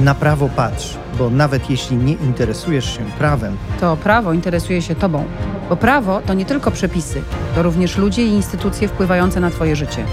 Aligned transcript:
Na 0.00 0.14
prawo 0.14 0.48
patrz, 0.56 0.96
bo 1.18 1.30
nawet 1.30 1.70
jeśli 1.70 1.96
nie 1.96 2.12
interesujesz 2.12 2.96
się 2.96 3.04
prawem, 3.18 3.56
to 3.80 3.96
prawo 3.96 4.32
interesuje 4.32 4.82
się 4.82 4.94
tobą. 4.94 5.24
Bo 5.68 5.76
prawo 5.76 6.20
to 6.26 6.34
nie 6.34 6.44
tylko 6.44 6.70
przepisy, 6.70 7.22
to 7.54 7.62
również 7.62 7.96
ludzie 7.96 8.26
i 8.26 8.28
instytucje 8.28 8.88
wpływające 8.88 9.40
na 9.40 9.50
twoje 9.50 9.76
życie. 9.76 10.04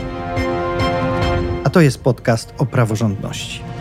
a 1.64 1.70
to 1.70 1.82
jest 1.82 2.04
podcast 2.04 2.54
o 2.58 2.66
praworządności. 2.66 3.75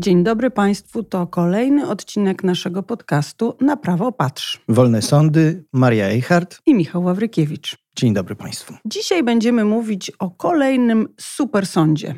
Dzień 0.00 0.24
dobry 0.24 0.50
Państwu, 0.50 1.02
to 1.02 1.26
kolejny 1.26 1.88
odcinek 1.88 2.44
naszego 2.44 2.82
podcastu 2.82 3.56
Na 3.60 3.76
prawo 3.76 4.12
patrz. 4.12 4.60
Wolne 4.68 5.02
sądy, 5.02 5.64
Maria 5.72 6.06
Eichhardt. 6.06 6.60
I 6.66 6.74
Michał 6.74 7.04
Ławrykiewicz. 7.04 7.76
Dzień 7.96 8.14
dobry 8.14 8.36
Państwu. 8.36 8.74
Dzisiaj 8.84 9.22
będziemy 9.22 9.64
mówić 9.64 10.12
o 10.18 10.30
kolejnym 10.30 11.08
supersądzie. 11.20 12.14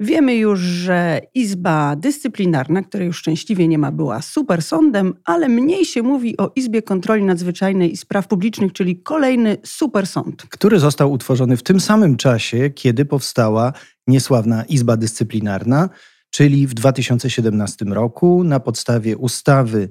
Wiemy 0.00 0.36
już, 0.36 0.60
że 0.60 1.20
Izba 1.34 1.96
Dyscyplinarna, 1.96 2.82
której 2.82 3.06
już 3.06 3.18
szczęśliwie 3.18 3.68
nie 3.68 3.78
ma, 3.78 3.92
była 3.92 4.22
supersądem, 4.22 5.14
ale 5.24 5.48
mniej 5.48 5.84
się 5.84 6.02
mówi 6.02 6.36
o 6.36 6.52
Izbie 6.56 6.82
Kontroli 6.82 7.24
Nadzwyczajnej 7.24 7.92
i 7.92 7.96
Spraw 7.96 8.28
Publicznych, 8.28 8.72
czyli 8.72 9.02
kolejny 9.02 9.56
supersąd. 9.64 10.42
Który 10.50 10.78
został 10.78 11.12
utworzony 11.12 11.56
w 11.56 11.62
tym 11.62 11.80
samym 11.80 12.16
czasie, 12.16 12.70
kiedy 12.70 13.04
powstała 13.04 13.72
niesławna 14.06 14.64
Izba 14.64 14.96
Dyscyplinarna, 14.96 15.88
czyli 16.36 16.66
w 16.66 16.74
2017 16.74 17.84
roku 17.84 18.44
na 18.44 18.60
podstawie 18.60 19.16
ustawy 19.16 19.88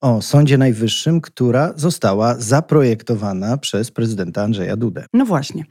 o 0.00 0.22
Sądzie 0.22 0.58
Najwyższym, 0.58 1.20
która 1.20 1.72
została 1.76 2.34
zaprojektowana 2.34 3.56
przez 3.56 3.90
prezydenta 3.90 4.42
Andrzeja 4.42 4.76
Dudę. 4.76 5.06
No 5.12 5.24
właśnie. 5.24 5.64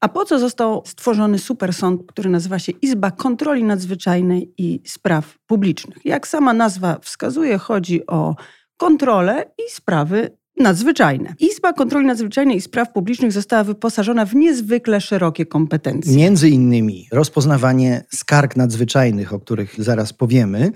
A 0.00 0.08
po 0.08 0.24
co 0.24 0.38
został 0.38 0.82
stworzony 0.86 1.38
supersąd, 1.38 2.02
który 2.08 2.30
nazywa 2.30 2.58
się 2.58 2.72
Izba 2.72 3.10
Kontroli 3.10 3.64
Nadzwyczajnej 3.64 4.54
i 4.58 4.80
Spraw 4.84 5.38
Publicznych? 5.46 5.98
Jak 6.04 6.28
sama 6.28 6.52
nazwa 6.52 6.98
wskazuje, 7.02 7.58
chodzi 7.58 8.06
o 8.06 8.34
kontrolę 8.76 9.44
i 9.58 9.70
sprawy 9.70 10.36
nadzwyczajne. 10.56 11.34
Izba 11.40 11.72
Kontroli 11.72 12.06
Nadzwyczajnej 12.06 12.56
i 12.56 12.60
Spraw 12.60 12.92
Publicznych 12.92 13.32
została 13.32 13.64
wyposażona 13.64 14.24
w 14.26 14.34
niezwykle 14.34 15.00
szerokie 15.00 15.46
kompetencje. 15.46 16.16
Między 16.16 16.48
innymi 16.48 17.08
rozpoznawanie 17.12 18.04
skarg 18.14 18.56
nadzwyczajnych, 18.56 19.32
o 19.32 19.40
których 19.40 19.74
zaraz 19.78 20.12
powiemy, 20.12 20.72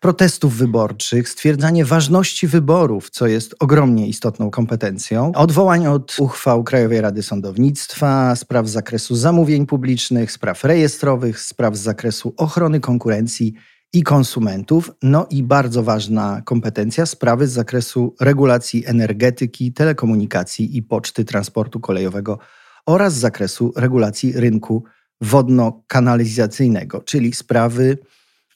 protestów 0.00 0.56
wyborczych, 0.56 1.28
stwierdzanie 1.28 1.84
ważności 1.84 2.46
wyborów, 2.46 3.10
co 3.10 3.26
jest 3.26 3.54
ogromnie 3.60 4.08
istotną 4.08 4.50
kompetencją, 4.50 5.32
odwołań 5.34 5.86
od 5.86 6.16
uchwał 6.18 6.64
Krajowej 6.64 7.00
Rady 7.00 7.22
Sądownictwa, 7.22 8.36
spraw 8.36 8.68
z 8.68 8.70
zakresu 8.70 9.16
zamówień 9.16 9.66
publicznych, 9.66 10.32
spraw 10.32 10.64
rejestrowych, 10.64 11.40
spraw 11.40 11.76
z 11.76 11.80
zakresu 11.80 12.34
ochrony 12.36 12.80
konkurencji 12.80 13.54
i 13.92 14.02
konsumentów, 14.02 14.90
no 15.02 15.26
i 15.30 15.42
bardzo 15.42 15.82
ważna 15.82 16.42
kompetencja 16.44 17.06
sprawy 17.06 17.46
z 17.46 17.52
zakresu 17.52 18.14
regulacji 18.20 18.86
energetyki, 18.86 19.72
telekomunikacji 19.72 20.76
i 20.76 20.82
poczty 20.82 21.24
transportu 21.24 21.80
kolejowego 21.80 22.38
oraz 22.86 23.14
z 23.14 23.18
zakresu 23.18 23.72
regulacji 23.76 24.32
rynku 24.32 24.84
wodno-kanalizacyjnego, 25.20 27.00
czyli 27.00 27.32
sprawy 27.32 27.98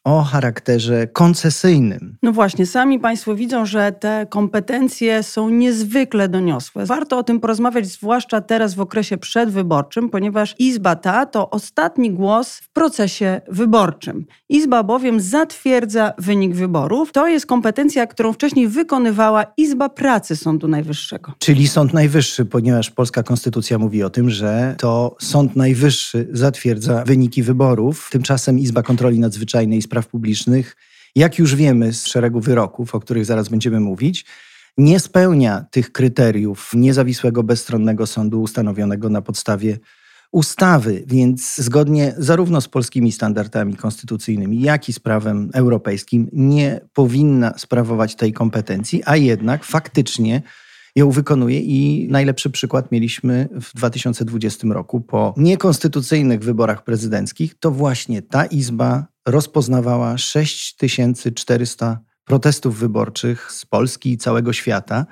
o 0.05 0.23
charakterze 0.23 1.07
koncesyjnym. 1.07 2.17
No 2.23 2.33
właśnie, 2.33 2.67
sami 2.67 3.01
Państwo 3.01 3.35
widzą, 3.35 3.67
że 3.67 3.93
te 3.93 4.27
kompetencje 4.31 5.23
są 5.23 5.51
niezwykle 5.51 6.29
doniosłe. 6.29 6.87
Warto 6.87 7.19
o 7.19 7.23
tym 7.23 7.41
porozmawiać, 7.41 7.87
zwłaszcza 7.87 8.41
teraz 8.41 8.75
w 8.75 8.81
okresie 8.81 9.19
przedwyborczym, 9.19 10.11
ponieważ 10.11 10.55
Izba 10.59 10.97
ta 10.97 11.27
to 11.27 11.51
ostatni 11.51 12.11
głos 12.11 12.59
w 12.59 12.69
procesie 12.69 13.41
wyborczym. 13.49 14.27
Izba 14.49 14.83
bowiem 14.83 15.21
zatwierdza 15.21 16.13
wynik 16.19 16.55
wyborów. 16.55 17.13
To 17.13 17.29
jest 17.29 17.47
kompetencja, 17.47 18.07
którą 18.07 18.33
wcześniej 18.33 18.69
wykonywała 18.69 19.45
Izba 19.57 19.89
Pracy 19.89 20.37
Sądu 20.37 20.69
Najwyższego. 20.69 21.33
Czyli 21.39 21.69
Sąd 21.69 21.93
Najwyższy, 21.93 22.45
ponieważ 22.45 22.91
polska 22.91 23.23
konstytucja 23.23 23.79
mówi 23.79 24.03
o 24.03 24.11
tym, 24.11 24.31
że 24.31 24.75
to 24.79 25.17
Sąd 25.21 25.57
Najwyższy 25.57 26.29
zatwierdza 26.33 27.05
wyniki 27.05 27.43
wyborów. 27.43 28.09
Tymczasem 28.13 28.59
Izba 28.59 28.83
Kontroli 28.83 29.19
Nadzwyczajnej 29.19 29.79
i 29.79 29.83
Spraw 29.95 30.09
Publicznych, 30.09 30.77
jak 31.17 31.39
już 31.39 31.55
wiemy 31.55 31.93
z 31.93 32.07
szeregu 32.07 32.41
wyroków, 32.41 32.95
o 32.95 33.01
których 33.01 33.25
zaraz 33.25 33.49
będziemy 33.49 33.81
mówić, 33.81 34.25
nie 34.79 35.01
spełnia 35.01 35.65
tych 35.71 35.93
kryteriów 35.93 36.71
niezawisłego, 36.75 37.43
bezstronnego 37.43 38.07
sądu 38.07 38.43
ustanowionego 38.43 39.09
na 39.09 39.23
podstawie 39.23 39.79
ustawy, 40.33 41.05
więc 41.07 41.57
zgodnie 41.57 42.15
zarówno 42.19 42.61
z 42.61 42.69
polskimi 42.69 43.13
standardami 43.13 43.77
konstytucyjnymi, 43.77 44.61
jak 44.61 44.89
i 44.89 44.93
z 44.93 44.99
prawem 44.99 45.51
europejskim 45.53 46.29
nie 46.33 46.81
powinna 46.93 47.59
sprawować 47.59 48.15
tej 48.15 48.33
kompetencji, 48.33 49.03
a 49.07 49.17
jednak 49.17 49.65
faktycznie 49.65 50.43
ją 50.97 51.11
wykonuje 51.11 51.61
i 51.61 52.09
najlepszy 52.11 52.51
przykład 52.51 52.93
mieliśmy 52.93 53.49
w 53.53 53.75
2020 53.75 54.69
roku 54.71 55.01
po 55.01 55.35
niekonstytucyjnych 55.37 56.41
wyborach 56.41 56.85
prezydenckich. 56.85 57.55
To 57.55 57.71
właśnie 57.71 58.23
ta 58.23 58.47
izba 58.47 59.14
rozpoznawała 59.27 60.19
6400 60.19 61.99
protestów 62.25 62.79
wyborczych 62.79 63.53
z 63.53 63.67
Polski 63.67 64.13
i 64.13 64.19
całego 64.19 64.53
świata 64.53 65.07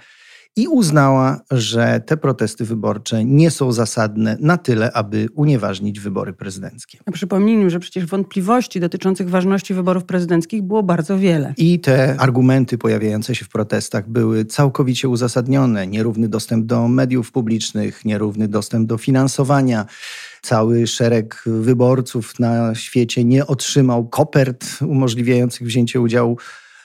i 0.57 0.69
uznała, 0.69 1.41
że 1.51 2.01
te 2.07 2.17
protesty 2.17 2.65
wyborcze 2.65 3.25
nie 3.25 3.51
są 3.51 3.73
zasadne 3.73 4.37
na 4.41 4.57
tyle, 4.57 4.93
aby 4.93 5.29
unieważnić 5.35 6.01
wybory 6.01 6.33
prezydenckie. 6.33 6.99
Przypomnijmy, 7.13 7.71
że 7.71 7.81
przecież 7.81 8.07
wątpliwości 8.07 8.81
dotyczących 8.81 9.31
ważności 9.31 9.75
wyborów 9.75 10.05
prezydenckich 10.05 10.63
było 10.63 10.83
bardzo 10.83 11.19
wiele. 11.19 11.55
I 11.57 11.81
te 11.81 12.17
argumenty 12.19 12.79
pojawiające 12.79 13.35
się 13.35 13.45
w 13.45 13.49
protestach 13.49 14.09
były 14.09 14.45
całkowicie 14.45 15.09
uzasadnione. 15.09 15.87
Nierówny 15.87 16.29
dostęp 16.29 16.67
do 16.67 16.89
mediów 16.89 17.33
publicznych, 17.33 18.05
nierówny 18.05 18.49
dostęp 18.49 18.89
do 18.89 18.99
finansowania. 18.99 19.87
Cały 20.43 20.87
szereg 20.87 21.43
wyborców 21.47 22.39
na 22.41 22.75
świecie 22.75 23.25
nie 23.25 23.47
otrzymał 23.47 24.09
kopert 24.09 24.67
umożliwiających 24.83 25.67
wzięcie 25.67 26.01
udziału 26.01 26.37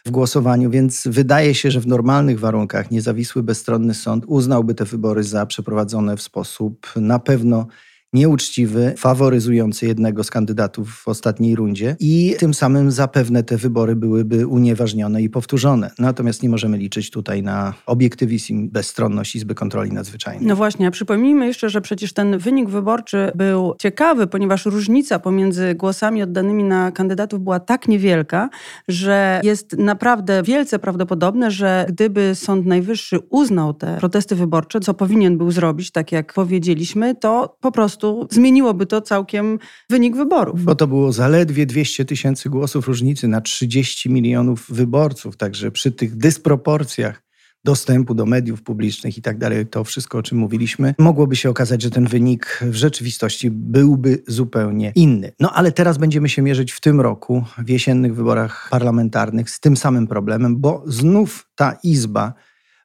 w 0.05 0.11
głosowaniu, 0.11 0.69
więc 0.69 1.07
wydaje 1.07 1.55
się, 1.55 1.71
że 1.71 1.79
w 1.79 1.87
normalnych 1.87 2.39
warunkach 2.39 2.91
niezawisły, 2.91 3.43
bezstronny 3.43 3.93
sąd 3.93 4.25
uznałby 4.27 4.75
te 4.75 4.85
wybory 4.85 5.23
za 5.23 5.45
przeprowadzone 5.45 6.17
w 6.17 6.21
sposób 6.21 6.87
na 6.95 7.19
pewno 7.19 7.67
nieuczciwy, 8.13 8.93
faworyzujący 8.97 9.87
jednego 9.87 10.23
z 10.23 10.31
kandydatów 10.31 10.95
w 10.95 11.07
ostatniej 11.07 11.55
rundzie 11.55 11.95
i 11.99 12.35
tym 12.39 12.53
samym 12.53 12.91
zapewne 12.91 13.43
te 13.43 13.57
wybory 13.57 13.95
byłyby 13.95 14.47
unieważnione 14.47 15.21
i 15.21 15.29
powtórzone. 15.29 15.91
Natomiast 15.99 16.43
nie 16.43 16.49
możemy 16.49 16.77
liczyć 16.77 17.11
tutaj 17.11 17.43
na 17.43 17.73
obiektywizm, 17.85 18.69
bezstronność 18.69 19.35
Izby 19.35 19.55
Kontroli 19.55 19.91
Nadzwyczajnej. 19.91 20.47
No 20.47 20.55
właśnie, 20.55 20.87
a 20.87 20.91
przypomnijmy 20.91 21.47
jeszcze, 21.47 21.69
że 21.69 21.81
przecież 21.81 22.13
ten 22.13 22.37
wynik 22.37 22.69
wyborczy 22.69 23.31
był 23.35 23.75
ciekawy, 23.79 24.27
ponieważ 24.27 24.65
różnica 24.65 25.19
pomiędzy 25.19 25.75
głosami 25.75 26.23
oddanymi 26.23 26.63
na 26.63 26.91
kandydatów 26.91 27.41
była 27.41 27.59
tak 27.59 27.87
niewielka, 27.87 28.49
że 28.87 29.41
jest 29.43 29.77
naprawdę 29.77 30.43
wielce 30.43 30.79
prawdopodobne, 30.79 31.51
że 31.51 31.85
gdyby 31.89 32.35
Sąd 32.35 32.65
Najwyższy 32.65 33.19
uznał 33.29 33.73
te 33.73 33.97
protesty 33.99 34.35
wyborcze, 34.35 34.79
co 34.79 34.93
powinien 34.93 35.37
był 35.37 35.51
zrobić, 35.51 35.91
tak 35.91 36.11
jak 36.11 36.33
powiedzieliśmy, 36.33 37.15
to 37.15 37.57
po 37.61 37.71
prostu 37.71 37.96
zmieniłoby 38.31 38.85
to 38.85 39.01
całkiem 39.01 39.59
wynik 39.89 40.15
wyborów. 40.15 40.63
Bo 40.63 40.75
to 40.75 40.87
było 40.87 41.11
zaledwie 41.11 41.65
200 41.65 42.05
tysięcy 42.05 42.49
głosów 42.49 42.87
różnicy 42.87 43.27
na 43.27 43.41
30 43.41 44.09
milionów 44.09 44.65
wyborców, 44.69 45.37
także 45.37 45.71
przy 45.71 45.91
tych 45.91 46.15
dysproporcjach 46.15 47.27
dostępu 47.63 48.13
do 48.13 48.25
mediów 48.25 48.63
publicznych 48.63 49.17
i 49.17 49.21
tak 49.21 49.37
dalej, 49.37 49.67
to 49.67 49.83
wszystko, 49.83 50.17
o 50.17 50.23
czym 50.23 50.37
mówiliśmy, 50.37 50.95
mogłoby 50.99 51.35
się 51.35 51.49
okazać, 51.49 51.81
że 51.81 51.89
ten 51.89 52.07
wynik 52.07 52.59
w 52.61 52.75
rzeczywistości 52.75 53.51
byłby 53.51 54.23
zupełnie 54.27 54.91
inny. 54.95 55.31
No 55.39 55.51
ale 55.53 55.71
teraz 55.71 55.97
będziemy 55.97 56.29
się 56.29 56.41
mierzyć 56.41 56.71
w 56.71 56.81
tym 56.81 57.01
roku, 57.01 57.43
w 57.57 57.69
jesiennych 57.69 58.15
wyborach 58.15 58.67
parlamentarnych, 58.71 59.49
z 59.49 59.59
tym 59.59 59.77
samym 59.77 60.07
problemem, 60.07 60.57
bo 60.57 60.83
znów 60.85 61.49
ta 61.55 61.77
izba 61.83 62.33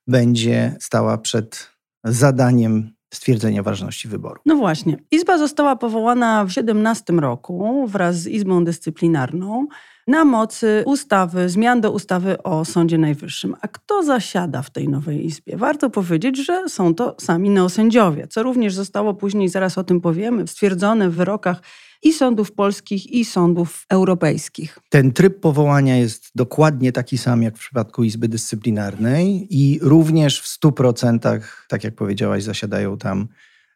będzie 0.06 0.76
stała 0.80 1.18
przed 1.18 1.70
zadaniem 2.04 2.90
stwierdzenia 3.12 3.62
ważności 3.62 4.08
wyboru. 4.08 4.40
No 4.46 4.56
właśnie. 4.56 4.96
Izba 5.10 5.38
została 5.38 5.76
powołana 5.76 6.44
w 6.44 6.50
17 6.50 7.12
roku 7.12 7.86
wraz 7.86 8.16
z 8.16 8.26
Izbą 8.26 8.64
Dyscyplinarną 8.64 9.66
na 10.06 10.24
mocy 10.24 10.82
ustawy, 10.86 11.48
zmian 11.48 11.80
do 11.80 11.90
ustawy 11.92 12.42
o 12.42 12.64
Sądzie 12.64 12.98
Najwyższym. 12.98 13.56
A 13.60 13.68
kto 13.68 14.02
zasiada 14.02 14.62
w 14.62 14.70
tej 14.70 14.88
nowej 14.88 15.26
izbie? 15.26 15.56
Warto 15.56 15.90
powiedzieć, 15.90 16.46
że 16.46 16.68
są 16.68 16.94
to 16.94 17.16
sami 17.20 17.50
neosędziowie, 17.50 18.26
co 18.26 18.42
również 18.42 18.74
zostało 18.74 19.14
później, 19.14 19.48
zaraz 19.48 19.78
o 19.78 19.84
tym 19.84 20.00
powiemy, 20.00 20.46
stwierdzone 20.46 21.10
w 21.10 21.14
wyrokach 21.14 21.62
i 22.02 22.12
sądów 22.12 22.52
polskich, 22.52 23.12
i 23.12 23.24
sądów 23.24 23.86
europejskich. 23.88 24.78
Ten 24.88 25.12
tryb 25.12 25.40
powołania 25.40 25.96
jest 25.96 26.30
dokładnie 26.34 26.92
taki 26.92 27.18
sam 27.18 27.42
jak 27.42 27.56
w 27.56 27.60
przypadku 27.60 28.04
Izby 28.04 28.28
Dyscyplinarnej 28.28 29.46
i 29.50 29.78
również 29.82 30.40
w 30.40 30.60
100%, 30.60 31.40
tak 31.68 31.84
jak 31.84 31.94
powiedziałaś, 31.94 32.42
zasiadają 32.42 32.98
tam 32.98 33.28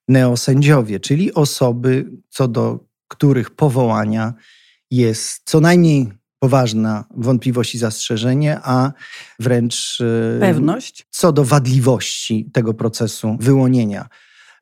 neosędziowie, 0.09 1.01
czyli 1.01 1.35
osoby, 1.35 2.11
co 2.29 2.49
do 2.49 2.87
których 3.09 3.51
powołania 3.51 4.35
jest 4.91 5.43
co 5.45 5.61
najmniej 5.61 6.13
poważna 6.39 7.05
wątpliwość 7.17 7.75
i 7.75 7.79
zastrzeżenie, 7.79 8.59
a 8.63 8.93
wręcz 9.39 9.99
e, 10.37 10.41
pewność 10.41 11.07
co 11.11 11.33
do 11.33 11.45
wadliwości 11.45 12.51
tego 12.53 12.75
procesu 12.75 13.37
wyłonienia 13.41 14.09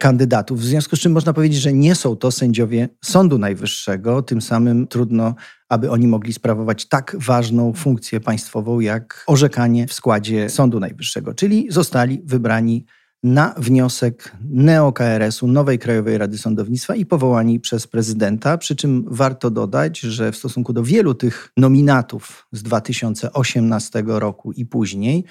kandydatów. 0.05 0.61
W 0.61 0.65
związku 0.65 0.97
z 0.97 1.01
czym 1.01 1.13
można 1.13 1.33
powiedzieć, 1.33 1.61
że 1.61 1.73
nie 1.73 1.95
są 1.95 2.17
to 2.17 2.31
sędziowie 2.31 2.89
Sądu 3.05 3.39
Najwyższego, 3.39 4.23
tym 4.23 4.43
samym 4.43 4.87
trudno, 4.87 5.35
aby 5.69 5.91
oni 5.91 6.07
mogli 6.07 6.33
sprawować 6.33 6.89
tak 6.89 7.17
ważną 7.19 7.73
funkcję 7.73 8.21
państwową 8.21 8.81
jak 8.81 9.25
orzekanie 9.27 9.87
w 9.87 9.93
składzie 9.93 10.51
Sądu 10.51 10.81
Najwyższego, 10.81 11.35
czyli 11.35 11.67
zostali 11.71 12.23
wybrani 12.25 12.85
na 13.25 13.55
wniosek 13.59 14.33
NeoKRS-u, 14.51 15.47
Nowej 15.47 15.79
Krajowej 15.79 16.19
Rady 16.19 16.39
Sądownictwa 16.39 16.95
i 16.95 17.07
powołani 17.07 17.61
przez 17.61 17.87
prezydenta. 17.87 18.59
Przy 18.59 18.77
czym 18.77 19.05
warto 19.09 19.51
dodać, 19.51 20.01
że 20.01 20.33
w 20.33 20.37
stosunku 20.37 20.73
do 20.73 20.83
wielu 20.83 21.15
tych 21.15 21.53
nominatów 21.57 22.47
z 22.53 22.63
2018 22.63 24.03
roku 24.07 24.53
i 24.53 24.67
później, 24.67 25.25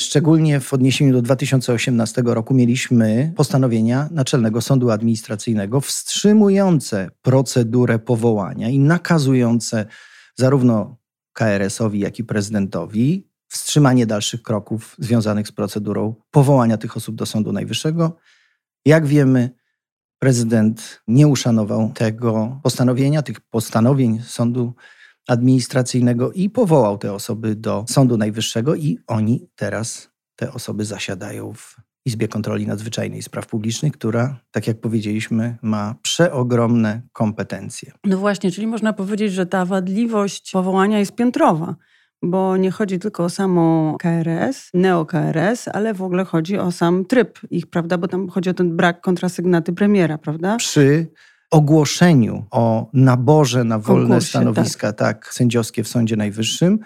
szczególnie 0.00 0.60
w 0.60 0.72
odniesieniu 0.72 1.12
do 1.12 1.22
2018 1.22 2.22
roku, 2.26 2.54
mieliśmy 2.54 3.32
postanowienia 3.36 4.08
Naczelnego 4.10 4.60
Sądu 4.60 4.90
Administracyjnego 4.90 5.80
wstrzymujące 5.80 7.10
procedurę 7.22 7.98
powołania 7.98 8.68
i 8.68 8.78
nakazujące 8.78 9.86
zarówno 10.36 10.96
KRS-owi, 11.32 12.00
jak 12.00 12.18
i 12.18 12.24
prezydentowi 12.24 13.33
wstrzymanie 13.48 14.06
dalszych 14.06 14.42
kroków 14.42 14.96
związanych 14.98 15.48
z 15.48 15.52
procedurą 15.52 16.14
powołania 16.30 16.76
tych 16.76 16.96
osób 16.96 17.14
do 17.14 17.26
Sądu 17.26 17.52
Najwyższego. 17.52 18.16
Jak 18.84 19.06
wiemy, 19.06 19.50
prezydent 20.18 21.02
nie 21.08 21.28
uszanował 21.28 21.92
tego 21.94 22.60
postanowienia, 22.62 23.22
tych 23.22 23.40
postanowień 23.40 24.22
Sądu 24.22 24.74
Administracyjnego 25.28 26.32
i 26.32 26.50
powołał 26.50 26.98
te 26.98 27.12
osoby 27.12 27.54
do 27.54 27.84
Sądu 27.88 28.16
Najwyższego, 28.16 28.74
i 28.74 28.98
oni 29.06 29.48
teraz, 29.56 30.10
te 30.36 30.52
osoby, 30.52 30.84
zasiadają 30.84 31.52
w 31.52 31.76
Izbie 32.06 32.28
Kontroli 32.28 32.66
Nadzwyczajnej 32.66 33.22
Spraw 33.22 33.46
Publicznych, 33.46 33.92
która, 33.92 34.40
tak 34.50 34.66
jak 34.66 34.80
powiedzieliśmy, 34.80 35.56
ma 35.62 35.94
przeogromne 36.02 37.02
kompetencje. 37.12 37.92
No 38.04 38.18
właśnie, 38.18 38.50
czyli 38.50 38.66
można 38.66 38.92
powiedzieć, 38.92 39.32
że 39.32 39.46
ta 39.46 39.64
wadliwość 39.64 40.50
powołania 40.52 40.98
jest 40.98 41.14
piętrowa 41.14 41.76
bo 42.30 42.56
nie 42.56 42.70
chodzi 42.70 42.98
tylko 42.98 43.24
o 43.24 43.30
samą 43.30 43.96
KRS, 43.98 44.70
neo-KRS, 44.74 45.68
ale 45.72 45.94
w 45.94 46.02
ogóle 46.02 46.24
chodzi 46.24 46.58
o 46.58 46.72
sam 46.72 47.04
tryb 47.04 47.38
ich, 47.50 47.66
prawda? 47.66 47.98
Bo 47.98 48.08
tam 48.08 48.28
chodzi 48.28 48.50
o 48.50 48.54
ten 48.54 48.76
brak 48.76 49.00
kontrasygnaty 49.00 49.72
premiera, 49.72 50.18
prawda? 50.18 50.56
Przy 50.56 51.06
ogłoszeniu 51.50 52.44
o 52.50 52.90
naborze 52.92 53.64
na 53.64 53.78
wolne 53.78 54.02
Konkursie, 54.02 54.28
stanowiska 54.28 54.92
tak. 54.92 55.24
tak, 55.24 55.34
sędziowskie 55.34 55.84
w 55.84 55.88
Sądzie 55.88 56.16
Najwyższym, 56.16 56.78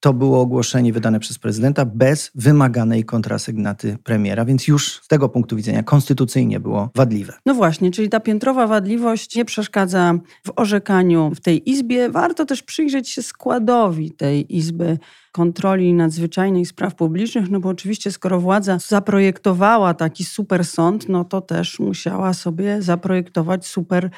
to 0.00 0.12
było 0.12 0.40
ogłoszenie 0.40 0.92
wydane 0.92 1.20
przez 1.20 1.38
prezydenta 1.38 1.84
bez 1.84 2.30
wymaganej 2.34 3.04
kontrasygnaty 3.04 3.98
premiera, 4.04 4.44
więc 4.44 4.68
już 4.68 5.00
z 5.02 5.08
tego 5.08 5.28
punktu 5.28 5.56
widzenia 5.56 5.82
konstytucyjnie 5.82 6.60
było 6.60 6.90
wadliwe. 6.94 7.32
No 7.46 7.54
właśnie, 7.54 7.90
czyli 7.90 8.08
ta 8.08 8.20
piętrowa 8.20 8.66
wadliwość 8.66 9.36
nie 9.36 9.44
przeszkadza 9.44 10.14
w 10.46 10.52
orzekaniu 10.56 11.30
w 11.34 11.40
tej 11.40 11.70
izbie. 11.70 12.10
Warto 12.10 12.44
też 12.44 12.62
przyjrzeć 12.62 13.08
się 13.08 13.22
składowi 13.22 14.10
tej 14.10 14.56
izby 14.56 14.98
kontroli 15.32 15.94
nadzwyczajnej 15.94 16.66
spraw 16.66 16.94
publicznych, 16.94 17.50
no 17.50 17.60
bo 17.60 17.68
oczywiście 17.68 18.12
skoro 18.12 18.40
władza 18.40 18.78
zaprojektowała 18.78 19.94
taki 19.94 20.24
super 20.24 20.64
sąd, 20.64 21.08
no 21.08 21.24
to 21.24 21.40
też 21.40 21.78
musiała 21.78 22.34
sobie 22.34 22.82
zaprojektować 22.82 23.66
super 23.66 24.10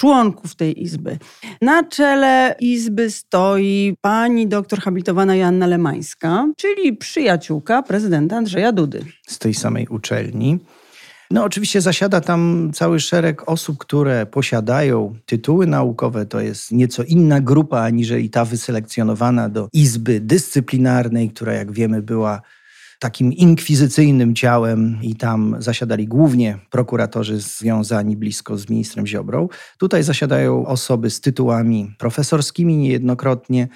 członków 0.00 0.54
tej 0.54 0.82
izby. 0.82 1.18
Na 1.62 1.84
czele 1.84 2.54
izby 2.60 3.10
stoi 3.10 3.94
pani 4.00 4.46
doktor 4.46 4.80
habilitowana 4.80 5.36
Joanna 5.36 5.66
Lemańska, 5.66 6.46
czyli 6.56 6.96
przyjaciółka 6.96 7.82
prezydenta 7.82 8.36
Andrzeja 8.36 8.72
Dudy. 8.72 9.04
Z 9.26 9.38
tej 9.38 9.54
samej 9.54 9.86
uczelni. 9.86 10.58
No, 11.30 11.44
oczywiście 11.44 11.80
zasiada 11.80 12.20
tam 12.20 12.70
cały 12.74 13.00
szereg 13.00 13.48
osób, 13.48 13.78
które 13.78 14.26
posiadają 14.26 15.14
tytuły 15.26 15.66
naukowe. 15.66 16.26
To 16.26 16.40
jest 16.40 16.72
nieco 16.72 17.02
inna 17.02 17.40
grupa 17.40 17.80
aniżeli 17.80 18.30
ta 18.30 18.44
wyselekcjonowana 18.44 19.48
do 19.48 19.68
Izby 19.72 20.20
Dyscyplinarnej, 20.20 21.30
która, 21.30 21.52
jak 21.52 21.72
wiemy, 21.72 22.02
była 22.02 22.42
takim 23.00 23.32
inkwizycyjnym 23.32 24.34
ciałem 24.34 24.98
i 25.02 25.14
tam 25.14 25.56
zasiadali 25.58 26.08
głównie 26.08 26.58
prokuratorzy 26.70 27.40
związani 27.40 28.16
blisko 28.16 28.58
z 28.58 28.68
ministrem 28.68 29.06
Ziobrą. 29.06 29.48
Tutaj 29.78 30.02
zasiadają 30.02 30.66
osoby 30.66 31.10
z 31.10 31.20
tytułami 31.20 31.94
profesorskimi 31.98 32.76
niejednokrotnie. 32.76 33.68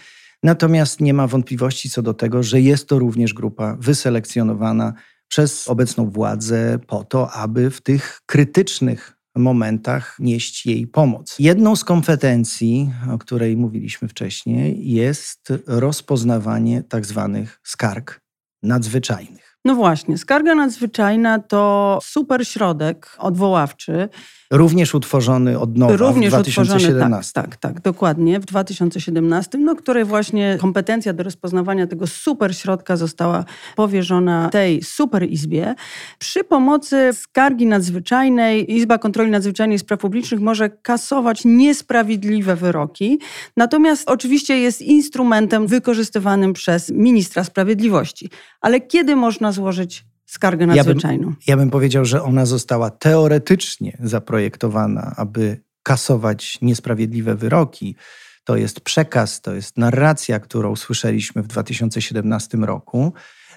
Natomiast 0.43 1.01
nie 1.01 1.15
ma 1.15 1.27
wątpliwości 1.27 1.91
co 1.91 2.03
do 2.03 2.15
tego, 2.15 2.43
że 2.43 2.61
jest 2.61 2.89
to 2.89 2.99
również 2.99 3.35
grupa 3.35 3.77
wyselekcjonowana 3.81 4.93
przez 5.29 5.69
obecną 5.69 6.11
władzę 6.11 6.79
po 6.87 7.05
to, 7.05 7.31
aby 7.31 7.71
w 7.71 7.81
tych 7.81 8.21
krytycznych 8.27 9.17
momentach 9.37 10.17
nieść 10.19 10.67
jej 10.67 10.87
pomoc. 10.87 11.37
Jedną 11.39 11.77
z 11.77 11.85
kompetencji, 11.85 12.91
o 13.13 13.19
której 13.19 13.57
mówiliśmy 13.57 14.09
wcześniej, 14.09 14.91
jest 14.91 15.53
rozpoznawanie 15.67 16.83
tak 16.83 17.07
zwanych 17.07 17.61
skarg 17.63 18.24
nadzwyczajnych. 18.65 19.59
No 19.65 19.75
właśnie, 19.75 20.19
skarga 20.19 20.55
nadzwyczajna 20.55 21.39
to 21.39 21.99
super 22.03 22.47
środek 22.49 23.17
odwoławczy, 23.19 24.09
Również 24.57 24.95
utworzony 24.95 25.59
od 25.59 25.79
nowa 25.79 25.97
Również 25.97 26.33
w 26.33 26.37
2017. 26.37 27.33
tak, 27.33 27.57
tak, 27.57 27.57
tak, 27.57 27.83
dokładnie, 27.83 28.41
w 28.41 28.45
2017, 28.45 29.59
no, 29.59 29.77
której 29.77 30.05
właśnie 30.05 30.59
kompetencja 30.61 31.13
do 31.13 31.23
rozpoznawania 31.23 31.87
tego 31.87 32.07
super 32.07 32.57
środka 32.57 32.97
została 32.97 33.45
powierzona 33.77 34.49
tej 34.49 34.83
super 34.83 35.31
izbie. 35.31 35.75
Przy 36.19 36.45
pomocy 36.45 37.11
skargi 37.13 37.67
nadzwyczajnej 37.67 38.73
Izba 38.73 38.99
Kontroli 38.99 39.31
Nadzwyczajnej 39.31 39.79
Spraw 39.79 40.01
Publicznych 40.01 40.41
może 40.41 40.71
kasować 40.71 41.43
niesprawiedliwe 41.45 42.57
wyroki, 42.57 43.19
natomiast 43.57 44.11
oczywiście 44.11 44.59
jest 44.59 44.83
instrumentem 44.83 45.67
wykorzystywanym 45.67 46.53
przez 46.53 46.91
ministra 46.91 47.45
sprawiedliwości. 47.45 48.31
Ale 48.61 48.81
kiedy 48.81 49.17
można 49.17 49.53
złożyć 49.53 50.05
skargę 50.35 50.67
nadzwyczajną. 50.67 51.27
Ja 51.27 51.33
bym, 51.35 51.37
ja 51.47 51.57
bym 51.57 51.71
powiedział, 51.71 52.05
że 52.05 52.23
ona 52.23 52.47
została 52.47 52.91
teoretycznie 52.91 53.97
zaprojektowana, 54.01 55.15
aby 55.17 55.61
kasować 55.83 56.59
niesprawiedliwe 56.63 57.35
wyroki. 57.35 57.97
To 58.45 58.57
jest 58.57 58.81
przekaz, 58.81 59.41
to 59.41 59.55
jest 59.55 59.79
narracja, 59.79 60.41
którą 60.41 60.77
słyszeliśmy 60.77 61.43
w 61.43 61.47
2017 61.47 62.59
roku. 62.59 63.13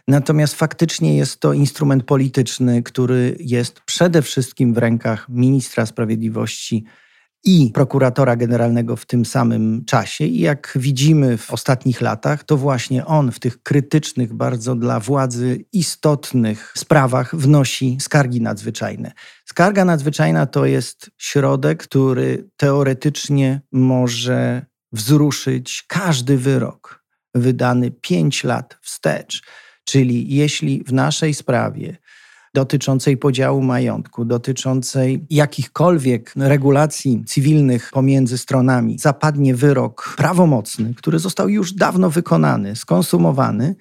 Natomiast 0.08 0.56
faktycznie 0.56 1.18
jest 1.18 1.40
to 1.40 1.54
instrument 1.54 2.04
polityczny, 2.04 2.84
który 2.84 3.36
jest 3.40 3.82
przede 3.82 4.22
wszystkim 4.22 4.74
w 4.74 4.78
rękach 4.78 5.30
ministra 5.30 5.86
sprawiedliwości 5.86 6.84
i 7.48 7.72
prokuratora 7.74 8.36
generalnego 8.36 8.96
w 8.96 9.06
tym 9.06 9.26
samym 9.26 9.86
czasie. 9.86 10.26
I 10.26 10.40
jak 10.40 10.74
widzimy 10.76 11.38
w 11.38 11.54
ostatnich 11.54 12.02
latach, 12.02 12.44
to 12.44 12.58
właśnie 12.58 13.06
on 13.06 13.32
w 13.32 13.40
tych 13.40 13.64
krytycznych, 13.64 14.34
bardzo 14.34 14.76
dla 14.76 15.00
władzy 15.00 15.66
istotnych 15.74 16.74
sprawach 16.78 17.36
wnosi 17.36 17.98
skargi 18.00 18.42
nadzwyczajne. 18.42 19.12
Skarga 19.46 19.86
nadzwyczajna 19.86 20.46
to 20.46 20.66
jest 20.66 21.12
środek, 21.18 21.84
który 21.84 22.50
teoretycznie 22.58 23.62
może 23.72 24.66
wzruszyć 24.92 25.86
każdy 25.88 26.38
wyrok 26.38 27.04
wydany 27.36 27.92
pięć 27.92 28.44
lat 28.44 28.78
wstecz. 28.82 29.44
Czyli 29.86 30.36
jeśli 30.36 30.84
w 30.84 30.94
naszej 30.94 31.34
sprawie 31.34 31.98
dotyczącej 32.54 33.18
podziału 33.18 33.62
majątku, 33.62 34.26
dotyczącej 34.26 35.26
jakichkolwiek 35.30 36.34
regulacji 36.36 37.24
cywilnych 37.26 37.90
pomiędzy 37.94 38.38
stronami, 38.38 39.00
zapadnie 39.00 39.56
wyrok 39.56 40.14
prawomocny, 40.18 40.94
który 40.94 41.20
został 41.20 41.50
już 41.50 41.74
dawno 41.74 42.10
wykonany, 42.10 42.76
skonsumowany, 42.76 43.76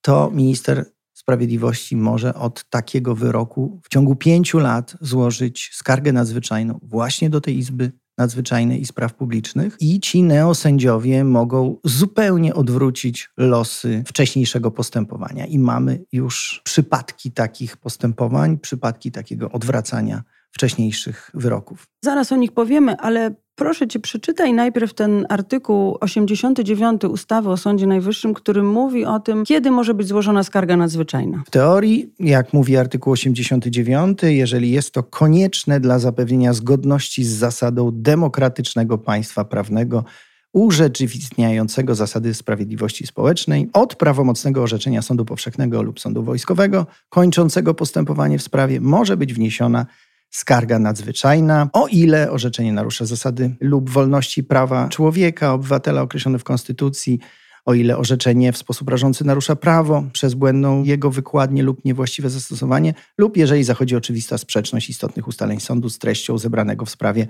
to 0.00 0.30
minister 0.30 0.86
Sprawiedliwości 1.22 1.96
może 1.96 2.34
od 2.34 2.64
takiego 2.64 3.14
wyroku 3.14 3.80
w 3.84 3.88
ciągu 3.88 4.16
pięciu 4.16 4.58
lat 4.58 4.96
złożyć 5.00 5.70
skargę 5.72 6.12
nadzwyczajną 6.12 6.78
właśnie 6.82 7.30
do 7.30 7.40
tej 7.40 7.58
Izby 7.58 7.92
Nadzwyczajnej 8.18 8.80
i 8.80 8.86
Spraw 8.86 9.14
Publicznych 9.14 9.76
i 9.80 10.00
ci 10.00 10.22
neosędziowie 10.22 11.24
mogą 11.24 11.76
zupełnie 11.84 12.54
odwrócić 12.54 13.30
losy 13.36 14.04
wcześniejszego 14.06 14.70
postępowania. 14.70 15.46
I 15.46 15.58
mamy 15.58 16.04
już 16.12 16.60
przypadki 16.64 17.32
takich 17.32 17.76
postępowań, 17.76 18.58
przypadki 18.58 19.12
takiego 19.12 19.50
odwracania 19.50 20.22
wcześniejszych 20.52 21.30
wyroków. 21.34 21.86
Zaraz 22.04 22.32
o 22.32 22.36
nich 22.36 22.52
powiemy, 22.52 22.96
ale 22.96 23.34
proszę 23.54 23.88
cię, 23.88 24.00
przeczytaj 24.00 24.52
najpierw 24.52 24.94
ten 24.94 25.26
artykuł 25.28 25.96
89 26.00 27.04
ustawy 27.04 27.50
o 27.50 27.56
Sądzie 27.56 27.86
Najwyższym, 27.86 28.34
który 28.34 28.62
mówi 28.62 29.04
o 29.04 29.20
tym, 29.20 29.44
kiedy 29.44 29.70
może 29.70 29.94
być 29.94 30.08
złożona 30.08 30.42
skarga 30.42 30.76
nadzwyczajna. 30.76 31.42
W 31.46 31.50
teorii, 31.50 32.12
jak 32.20 32.52
mówi 32.52 32.76
artykuł 32.76 33.12
89, 33.12 34.18
jeżeli 34.22 34.70
jest 34.70 34.94
to 34.94 35.02
konieczne 35.02 35.80
dla 35.80 35.98
zapewnienia 35.98 36.52
zgodności 36.52 37.24
z 37.24 37.28
zasadą 37.28 37.90
demokratycznego 37.92 38.98
państwa 38.98 39.44
prawnego, 39.44 40.04
urzeczywistniającego 40.52 41.94
zasady 41.94 42.34
sprawiedliwości 42.34 43.06
społecznej 43.06 43.70
od 43.72 43.94
prawomocnego 43.94 44.62
orzeczenia 44.62 45.02
sądu 45.02 45.24
powszechnego 45.24 45.82
lub 45.82 46.00
sądu 46.00 46.22
wojskowego, 46.22 46.86
kończącego 47.08 47.74
postępowanie 47.74 48.38
w 48.38 48.42
sprawie, 48.42 48.80
może 48.80 49.16
być 49.16 49.34
wniesiona 49.34 49.86
skarga 50.32 50.78
nadzwyczajna, 50.78 51.68
o 51.72 51.86
ile 51.86 52.30
orzeczenie 52.30 52.72
narusza 52.72 53.06
zasady 53.06 53.56
lub 53.60 53.90
wolności 53.90 54.44
prawa 54.44 54.88
człowieka, 54.88 55.52
obywatela 55.52 56.02
określone 56.02 56.38
w 56.38 56.44
Konstytucji, 56.44 57.18
o 57.64 57.74
ile 57.74 57.96
orzeczenie 57.96 58.52
w 58.52 58.58
sposób 58.58 58.88
rażący 58.88 59.24
narusza 59.24 59.56
prawo 59.56 60.04
przez 60.12 60.34
błędną 60.34 60.82
jego 60.82 61.10
wykładnię 61.10 61.62
lub 61.62 61.84
niewłaściwe 61.84 62.30
zastosowanie, 62.30 62.94
lub 63.18 63.36
jeżeli 63.36 63.64
zachodzi 63.64 63.96
oczywista 63.96 64.38
sprzeczność 64.38 64.90
istotnych 64.90 65.28
ustaleń 65.28 65.60
sądu 65.60 65.90
z 65.90 65.98
treścią 65.98 66.38
zebranego 66.38 66.84
w 66.84 66.90
sprawie 66.90 67.26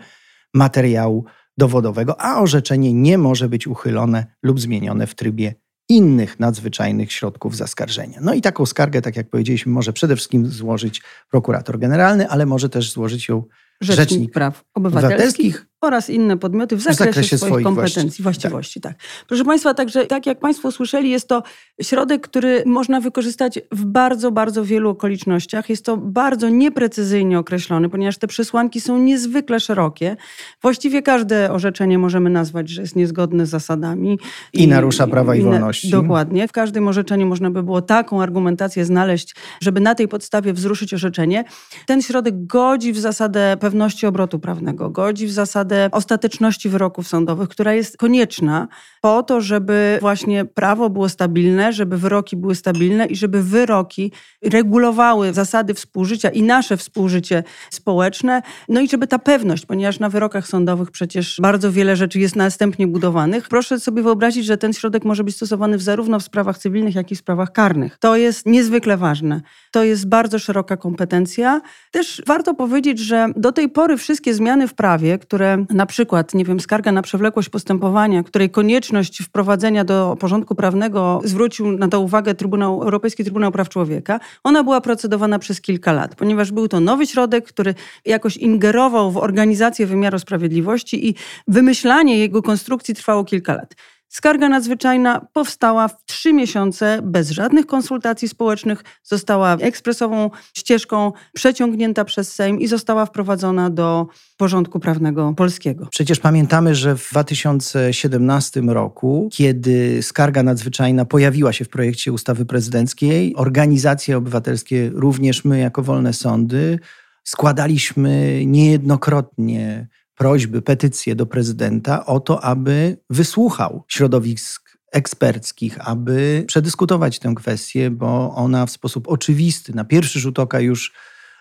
materiału 0.55 1.25
dowodowego, 1.59 2.21
a 2.21 2.41
orzeczenie 2.41 2.93
nie 2.93 3.19
może 3.19 3.49
być 3.49 3.67
uchylone 3.67 4.27
lub 4.43 4.61
zmienione 4.61 5.07
w 5.07 5.15
trybie 5.15 5.55
innych 5.97 6.41
nadzwyczajnych 6.41 7.13
środków 7.13 7.57
zaskarżenia. 7.57 8.19
No 8.21 8.35
i 8.35 8.41
taką 8.41 8.67
skargę, 8.67 9.03
tak 9.03 9.17
jak 9.17 9.31
powiedzieliśmy, 9.31 9.73
może 9.73 9.93
przede 9.93 10.17
wszystkim 10.17 10.47
złożyć 10.47 11.03
prokurator 11.31 11.79
generalny, 11.79 12.29
ale 12.29 12.47
może 12.47 12.69
też 12.69 12.93
złożyć 12.93 13.29
ją 13.29 13.45
Rzecznik, 13.81 14.09
Rzecznik 14.09 14.33
Praw 14.33 14.65
Obywatelskich 14.75 15.67
oraz 15.83 16.11
inne 16.11 16.37
podmioty 16.37 16.77
w 16.77 16.81
zakresie, 16.81 17.05
zakresie 17.05 17.37
swoich, 17.39 17.53
swoich 17.53 17.65
kompetencji, 17.65 18.23
właściwości. 18.23 18.81
Tak. 18.81 18.97
Proszę 19.29 19.45
Państwa, 19.45 19.75
także 19.75 20.07
tak 20.07 20.27
jak 20.27 20.39
Państwo 20.39 20.73
słyszeli, 20.73 21.11
jest 21.11 21.29
to 21.29 21.43
środek, 21.83 22.23
który 22.29 22.63
można 22.67 23.01
wykorzystać 23.01 23.61
w 23.73 23.85
bardzo, 23.85 24.33
bardzo 24.33 24.65
wielu 24.65 24.91
okolicznościach. 24.91 25.71
Jest 25.71 25.85
to 25.85 25.97
bardzo 25.97 26.49
nieprecyzyjnie 26.49 27.39
określony, 27.39 27.89
ponieważ 27.89 28.19
te 28.19 28.27
przesłanki 28.27 28.81
są 28.81 28.99
niezwykle 28.99 29.61
szerokie. 29.61 30.17
Właściwie 30.63 31.03
każde 31.03 31.53
orzeczenie 31.53 31.99
możemy 31.99 32.31
nazwać, 32.31 32.69
że 32.69 32.83
jest 32.83 32.97
niezgodne 32.97 33.47
z 33.47 33.51
zasadami. 33.51 34.19
I 34.53 34.69
narusza 34.69 35.07
prawa 35.07 35.37
i 35.37 35.45
na- 35.45 35.51
wolności. 35.51 35.91
Dokładnie. 35.91 36.49
W 36.49 36.53
każdym 36.53 36.89
orzeczeniu 36.89 37.27
można 37.27 37.51
by 37.51 37.63
było 37.63 37.83
taką 37.83 38.23
argumentację 38.23 38.85
znaleźć, 38.85 39.35
żeby 39.61 39.81
na 39.81 39.95
tej 39.95 40.09
podstawie 40.09 40.53
wzruszyć 40.53 40.95
orzeczenie. 40.95 41.45
Ten 41.87 42.03
środek 42.03 42.47
godzi 42.47 42.93
w 42.93 42.99
zasadę 42.99 43.57
pewności 43.61 44.07
obrotu 44.07 44.39
prawnego, 44.39 44.91
godzi 44.91 45.27
w 45.27 45.33
zasadę 45.73 45.89
ostateczności 45.93 46.69
wyroków 46.69 47.09
sądowych, 47.09 47.49
która 47.49 47.75
jest 47.75 47.97
konieczna 47.97 48.69
po 49.01 49.23
to, 49.23 49.41
żeby 49.41 49.99
właśnie 50.01 50.45
prawo 50.45 50.91
było 50.91 51.09
stabilne, 51.09 51.73
żeby 51.73 51.99
wyroki 51.99 52.37
były 52.37 52.55
stabilne 52.55 53.07
i 53.07 53.17
żeby 53.17 53.43
wyroki 53.43 54.13
regulowały 54.43 55.33
zasady 55.33 55.75
współżycia 55.75 56.29
i 56.31 56.43
nasze 56.43 56.77
współżycie 56.77 57.45
społeczne. 57.71 58.43
No 58.69 58.81
i 58.81 58.89
żeby 58.89 59.07
ta 59.07 59.19
pewność, 59.19 59.67
ponieważ 59.67 59.99
na 59.99 60.09
wyrokach 60.09 60.47
sądowych 60.47 60.91
przecież 60.91 61.39
bardzo 61.43 61.73
wiele 61.73 61.97
rzeczy 61.97 62.19
jest 62.19 62.37
następnie 62.37 62.87
budowanych. 62.87 63.49
Proszę 63.49 63.81
sobie 63.81 64.03
wyobrazić, 64.03 64.45
że 64.45 64.57
ten 64.57 64.73
środek 64.73 65.05
może 65.05 65.25
być 65.25 65.37
stosowany 65.37 65.79
zarówno 65.79 66.19
w 66.19 66.23
sprawach 66.23 66.59
cywilnych, 66.59 66.95
jak 66.95 67.13
i 67.13 67.15
w 67.15 67.19
sprawach 67.19 67.53
karnych. 67.53 67.99
To 67.99 68.17
jest 68.17 68.47
niezwykle 68.47 68.97
ważne. 68.97 69.41
To 69.71 69.85
jest 69.85 70.09
bardzo 70.09 70.39
szeroka 70.39 70.77
kompetencja. 70.77 71.61
Też 71.91 72.23
warto 72.27 72.55
powiedzieć, 72.55 72.99
że 72.99 73.29
do 73.37 73.53
tej 73.53 73.69
pory 73.69 73.97
wszystkie 73.97 74.35
zmiany 74.35 74.69
w 74.69 74.75
prawie, 74.75 75.19
które 75.19 75.62
na 75.71 75.87
przykład, 75.87 76.35
nie 76.35 76.45
wiem, 76.45 76.61
skarga 76.61 76.93
na 76.93 77.03
przewlekłość 77.03 77.49
postępowania, 77.49 78.23
której 78.23 78.51
konieczność 78.51 79.23
wprowadzenia 79.23 79.85
do 79.85 80.17
porządku 80.21 80.55
prawnego 80.55 81.21
zwrócił 81.25 81.73
na 81.73 81.89
to 81.89 82.01
uwagę 82.01 82.35
Trybunał, 82.35 82.83
Europejski 82.83 83.25
Trybunał 83.25 83.53
Praw 83.53 83.69
Człowieka, 83.69 84.21
ona 84.45 84.65
była 84.65 84.81
procedowana 84.81 85.39
przez 85.39 85.61
kilka 85.61 85.93
lat, 85.93 86.15
ponieważ 86.15 86.53
był 86.53 86.69
to 86.69 86.81
nowy 86.81 87.07
środek, 87.07 87.45
który 87.47 87.75
jakoś 88.05 88.37
ingerował 88.37 89.11
w 89.11 89.17
organizację 89.17 89.87
wymiaru 89.87 90.19
sprawiedliwości 90.19 91.09
i 91.09 91.15
wymyślanie 91.49 92.19
jego 92.19 92.43
konstrukcji 92.43 92.95
trwało 92.95 93.25
kilka 93.25 93.55
lat. 93.55 93.75
Skarga 94.13 94.49
nadzwyczajna 94.49 95.27
powstała 95.33 95.89
w 95.89 96.05
trzy 96.05 96.33
miesiące 96.33 97.01
bez 97.03 97.31
żadnych 97.31 97.67
konsultacji 97.67 98.29
społecznych, 98.29 98.85
została 99.03 99.57
ekspresową 99.57 100.31
ścieżką 100.57 101.13
przeciągnięta 101.35 102.05
przez 102.05 102.35
Sejm 102.35 102.61
i 102.61 102.67
została 102.67 103.07
wprowadzona 103.07 103.71
do 103.71 104.07
porządku 104.37 104.81
prawnego 104.81 105.35
polskiego. 105.37 105.89
Przecież 105.91 106.21
pamiętamy, 106.21 106.75
że 106.75 106.97
w 106.97 107.11
2017 107.11 108.61
roku, 108.61 109.29
kiedy 109.33 110.03
skarga 110.03 110.43
nadzwyczajna 110.43 111.05
pojawiła 111.05 111.53
się 111.53 111.65
w 111.65 111.69
projekcie 111.69 112.13
ustawy 112.13 112.45
prezydenckiej, 112.45 113.37
organizacje 113.37 114.17
obywatelskie, 114.17 114.91
również 114.95 115.45
my 115.45 115.59
jako 115.59 115.83
wolne 115.83 116.13
sądy, 116.13 116.79
składaliśmy 117.25 118.43
niejednokrotnie 118.47 119.89
prośby, 120.17 120.63
petycje 120.63 121.15
do 121.15 121.27
prezydenta 121.27 122.07
o 122.07 122.21
to, 122.21 122.45
aby 122.45 122.97
wysłuchał 123.11 123.85
środowisk 123.89 124.79
eksperckich, 124.93 125.89
aby 125.89 126.45
przedyskutować 126.47 127.19
tę 127.19 127.33
kwestię, 127.37 127.91
bo 127.91 128.35
ona 128.35 128.67
w 128.67 128.71
sposób 128.71 129.09
oczywisty, 129.09 129.75
na 129.75 129.85
pierwszy 129.85 130.21
rzut 130.21 130.39
oka 130.39 130.61
już 130.61 130.93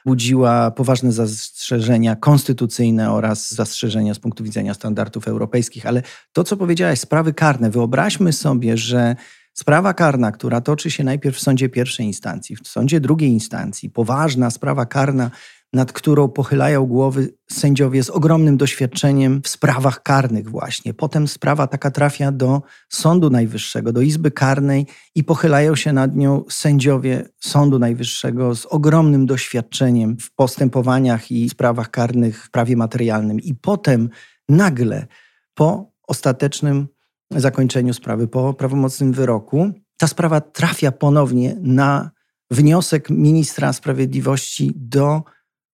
budziła 0.06 0.72
poważne 0.72 1.12
zastrzeżenia 1.12 2.16
konstytucyjne 2.16 3.12
oraz 3.12 3.52
zastrzeżenia 3.52 4.14
z 4.14 4.20
punktu 4.20 4.44
widzenia 4.44 4.74
standardów 4.74 5.28
europejskich. 5.28 5.86
Ale 5.86 6.02
to, 6.34 6.44
co 6.44 6.58
powiedziałaś, 6.58 7.00
sprawy 7.00 7.34
karne, 7.34 7.70
wyobraźmy 7.70 8.34
sobie, 8.34 8.78
że 8.78 9.16
sprawa 9.54 9.94
karna, 9.94 10.32
która 10.32 10.62
toczy 10.62 10.92
się 10.92 11.04
najpierw 11.04 11.38
w 11.38 11.42
sądzie 11.42 11.70
pierwszej 11.70 12.06
instancji, 12.06 12.56
w 12.56 12.68
sądzie 12.68 13.00
drugiej 13.00 13.30
instancji, 13.30 13.90
poważna 13.90 14.50
sprawa 14.50 14.86
karna, 14.86 15.32
nad 15.74 15.94
którą 15.94 16.30
pochylają 16.30 16.86
głowy 16.86 17.34
sędziowie 17.52 18.04
z 18.04 18.10
ogromnym 18.10 18.58
doświadczeniem 18.58 19.42
w 19.42 19.48
sprawach 19.48 20.04
karnych 20.04 20.50
właśnie. 20.50 20.94
Potem 20.94 21.28
sprawa 21.28 21.68
taka 21.68 21.92
trafia 21.92 22.32
do 22.32 22.62
Sądu 22.90 23.30
Najwyższego, 23.30 23.94
do 23.94 24.02
Izby 24.02 24.32
Karnej 24.32 24.88
i 25.16 25.24
pochylają 25.24 25.76
się 25.76 25.94
nad 25.94 26.16
nią 26.16 26.44
sędziowie 26.50 27.30
Sądu 27.40 27.80
Najwyższego 27.80 28.56
z 28.56 28.66
ogromnym 28.66 29.26
doświadczeniem 29.26 30.18
w 30.18 30.36
postępowaniach 30.36 31.32
i 31.32 31.50
sprawach 31.50 31.92
karnych 31.92 32.46
w 32.46 32.52
prawie 32.52 32.78
materialnym. 32.78 33.40
I 33.40 33.54
potem 33.54 34.10
nagle 34.50 35.08
po 35.54 35.92
ostatecznym 36.08 36.88
zakończeniu 37.32 37.94
sprawy, 37.94 38.28
po 38.28 38.54
prawomocnym 38.54 39.14
wyroku, 39.14 39.72
ta 39.98 40.08
sprawa 40.08 40.42
trafia 40.42 40.92
ponownie 40.92 41.58
na 41.62 42.12
wniosek 42.52 43.10
ministra 43.10 43.74
sprawiedliwości 43.74 44.72
do 44.76 45.24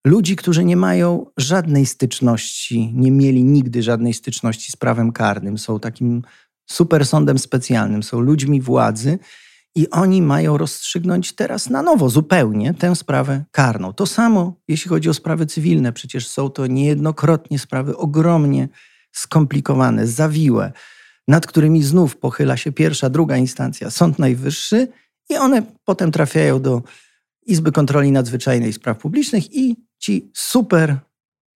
ludzi, 0.08 0.36
którzy 0.36 0.66
nie 0.66 0.78
mają 0.78 1.26
żadnej 1.38 1.86
styczności, 1.86 2.92
nie 2.94 3.12
mieli 3.12 3.44
nigdy 3.44 3.84
żadnej 3.84 4.14
styczności 4.14 4.72
z 4.72 4.76
prawem 4.76 5.12
karnym, 5.12 5.58
są 5.58 5.80
takim 5.80 6.22
super 6.70 7.06
sądem 7.06 7.40
specjalnym, 7.40 8.04
są 8.04 8.20
ludźmi 8.20 8.62
władzy 8.62 9.20
i 9.76 9.90
oni 9.90 10.22
mają 10.22 10.58
rozstrzygnąć 10.58 11.34
teraz 11.34 11.70
na 11.70 11.82
nowo 11.82 12.10
zupełnie 12.10 12.74
tę 12.74 12.96
sprawę 12.96 13.46
karną. 13.52 13.94
To 13.94 14.06
samo, 14.06 14.54
jeśli 14.68 14.90
chodzi 14.90 15.10
o 15.10 15.14
sprawy 15.14 15.46
cywilne, 15.46 15.94
przecież 15.94 16.28
są 16.28 16.50
to 16.50 16.68
niejednokrotnie 16.68 17.60
sprawy 17.60 17.98
ogromnie 17.98 18.70
skomplikowane, 19.12 20.08
zawiłe, 20.08 20.72
nad 21.28 21.48
którymi 21.48 21.84
znów 21.84 22.18
pochyla 22.18 22.58
się 22.58 22.72
pierwsza, 22.72 23.10
druga 23.10 23.38
instancja, 23.38 23.90
Sąd 23.90 24.20
Najwyższy 24.20 24.88
i 25.30 25.38
one 25.38 25.64
potem 25.86 26.12
trafiają 26.12 26.62
do 26.62 26.82
Izby 27.46 27.72
Kontroli 27.72 28.12
Nadzwyczajnej 28.12 28.74
Spraw 28.74 28.98
Publicznych 28.98 29.56
i 29.56 29.87
ci 30.00 30.32
super 30.34 30.98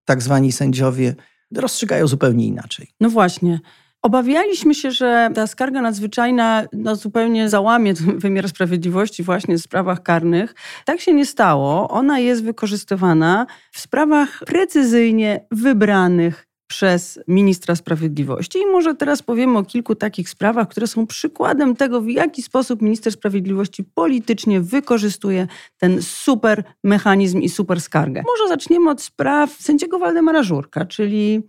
tak 0.06 0.22
zwani 0.22 0.52
sędziowie 0.52 1.16
rozstrzygają 1.56 2.08
zupełnie 2.08 2.48
inaczej. 2.48 2.88
No 3.00 3.10
właśnie. 3.10 3.60
Obawialiśmy 4.02 4.76
się, 4.76 4.92
że 4.92 5.30
ta 5.36 5.48
skarga 5.48 5.82
nadzwyczajna 5.82 6.64
no, 6.74 6.96
zupełnie 6.96 7.50
załamie 7.50 7.94
wymiar 8.26 8.50
sprawiedliwości 8.50 9.24
właśnie 9.24 9.58
w 9.58 9.62
sprawach 9.62 10.04
karnych. 10.04 10.56
Tak 10.86 11.00
się 11.02 11.14
nie 11.14 11.26
stało. 11.26 11.90
Ona 11.90 12.20
jest 12.20 12.44
wykorzystywana 12.44 13.48
w 13.72 13.80
sprawach 13.80 14.40
precyzyjnie 14.46 15.46
wybranych 15.52 16.51
przez 16.72 17.20
ministra 17.28 17.76
sprawiedliwości. 17.76 18.60
I 18.60 18.66
może 18.66 18.96
teraz 18.96 19.22
powiemy 19.22 19.58
o 19.58 19.64
kilku 19.64 19.96
takich 19.96 20.30
sprawach, 20.30 20.68
które 20.68 20.88
są 20.88 21.08
przykładem 21.08 21.76
tego, 21.76 22.02
w 22.02 22.10
jaki 22.10 22.42
sposób 22.42 22.82
minister 22.82 23.14
sprawiedliwości 23.14 23.84
politycznie 23.84 24.62
wykorzystuje 24.62 25.48
ten 25.78 26.02
super 26.02 26.64
mechanizm 26.84 27.42
i 27.42 27.50
super 27.50 27.82
skargę. 27.82 28.24
Może 28.28 28.50
zaczniemy 28.50 28.90
od 28.90 29.02
spraw 29.02 29.52
sędziego 29.52 30.00
Waldemara 30.00 30.44
Żurka, 30.44 30.86
czyli 30.86 31.42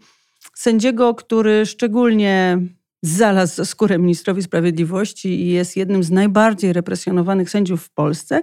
sędziego, 0.55 1.15
który 1.15 1.67
szczególnie 1.67 2.59
znalazł 3.03 3.57
za 3.57 3.65
skórę 3.65 3.99
ministrowi 3.99 4.43
sprawiedliwości 4.43 5.29
i 5.29 5.49
jest 5.49 5.77
jednym 5.77 6.03
z 6.03 6.11
najbardziej 6.11 6.73
represjonowanych 6.73 7.51
sędziów 7.51 7.85
w 7.85 7.91
Polsce. 7.91 8.43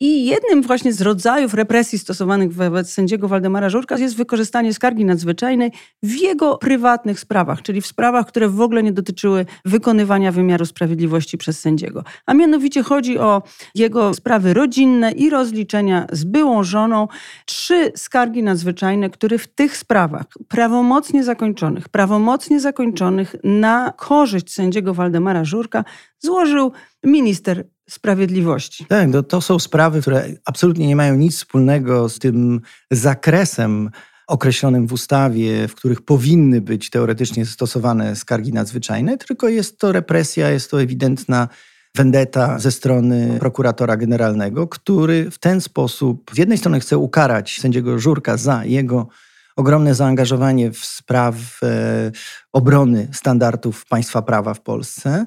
I 0.00 0.26
jednym 0.26 0.62
właśnie 0.62 0.92
z 0.92 1.00
rodzajów 1.00 1.54
represji 1.54 1.98
stosowanych 1.98 2.54
wobec 2.54 2.92
sędziego 2.92 3.28
Waldemara 3.28 3.68
Żurka 3.68 3.98
jest 3.98 4.16
wykorzystanie 4.16 4.74
skargi 4.74 5.04
nadzwyczajnej 5.04 5.70
w 6.02 6.14
jego 6.14 6.58
prywatnych 6.58 7.20
sprawach, 7.20 7.62
czyli 7.62 7.80
w 7.80 7.86
sprawach, 7.86 8.26
które 8.26 8.48
w 8.48 8.60
ogóle 8.60 8.82
nie 8.82 8.92
dotyczyły 8.92 9.46
wykonywania 9.64 10.32
wymiaru 10.32 10.66
sprawiedliwości 10.66 11.38
przez 11.38 11.60
sędziego. 11.60 12.04
A 12.26 12.34
mianowicie 12.34 12.82
chodzi 12.82 13.18
o 13.18 13.42
jego 13.74 14.14
sprawy 14.14 14.54
rodzinne 14.54 15.12
i 15.12 15.30
rozliczenia 15.30 16.06
z 16.12 16.24
byłą 16.24 16.64
żoną. 16.64 17.08
Trzy 17.46 17.92
skargi 17.96 18.42
nadzwyczajne, 18.42 19.10
które 19.10 19.38
w 19.38 19.46
tych 19.46 19.76
sprawach 19.76 20.26
prawomocnie 20.48 21.24
zakończonych, 21.24 21.88
prawomocnie 21.88 22.60
zakończonych 22.60 23.36
na 23.44 23.92
korzyść 23.96 24.52
sędziego 24.52 24.94
Waldemara 24.94 25.44
Żurka 25.44 25.84
złożył 26.18 26.72
minister 27.04 27.64
sprawiedliwości. 27.90 28.84
Tak, 28.84 29.08
no 29.08 29.22
to 29.22 29.40
są 29.40 29.58
sprawy, 29.58 30.00
które 30.00 30.28
absolutnie 30.44 30.86
nie 30.86 30.96
mają 30.96 31.16
nic 31.16 31.36
wspólnego 31.36 32.08
z 32.08 32.18
tym 32.18 32.60
zakresem 32.90 33.90
określonym 34.26 34.86
w 34.86 34.92
ustawie, 34.92 35.68
w 35.68 35.74
których 35.74 36.02
powinny 36.02 36.60
być 36.60 36.90
teoretycznie 36.90 37.46
stosowane 37.46 38.16
skargi 38.16 38.52
nadzwyczajne, 38.52 39.18
tylko 39.18 39.48
jest 39.48 39.78
to 39.78 39.92
represja, 39.92 40.50
jest 40.50 40.70
to 40.70 40.82
ewidentna 40.82 41.48
vendetta 41.96 42.58
ze 42.58 42.72
strony 42.72 43.36
prokuratora 43.40 43.96
generalnego, 43.96 44.68
który 44.68 45.30
w 45.30 45.38
ten 45.38 45.60
sposób 45.60 46.30
z 46.34 46.38
jednej 46.38 46.58
strony 46.58 46.80
chce 46.80 46.98
ukarać 46.98 47.58
sędziego 47.60 47.98
Żurka 47.98 48.36
za 48.36 48.64
jego 48.64 49.08
ogromne 49.56 49.94
zaangażowanie 49.94 50.70
w 50.70 50.78
spraw 50.78 51.34
e, 51.62 52.10
obrony 52.52 53.08
standardów 53.12 53.86
państwa 53.86 54.22
prawa 54.22 54.54
w 54.54 54.60
Polsce, 54.60 55.26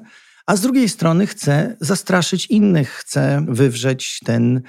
a 0.50 0.56
z 0.56 0.60
drugiej 0.60 0.88
strony 0.88 1.26
chce 1.26 1.76
zastraszyć 1.80 2.46
innych, 2.46 2.90
chce 2.90 3.44
wywrzeć 3.48 4.20
ten 4.24 4.62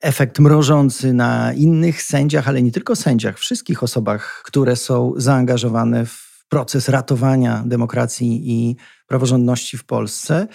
efekt 0.00 0.38
mrożący 0.38 1.12
na 1.12 1.52
innych 1.52 2.02
sędziach, 2.02 2.48
ale 2.48 2.62
nie 2.62 2.72
tylko 2.72 2.96
sędziach, 2.96 3.38
wszystkich 3.38 3.82
osobach, 3.82 4.42
które 4.44 4.76
są 4.76 5.12
zaangażowane 5.16 6.06
w 6.06 6.44
proces 6.48 6.88
ratowania 6.88 7.62
demokracji 7.66 8.40
i 8.44 8.76
praworządności 9.06 9.78
w 9.78 9.84
Polsce, 9.84 10.48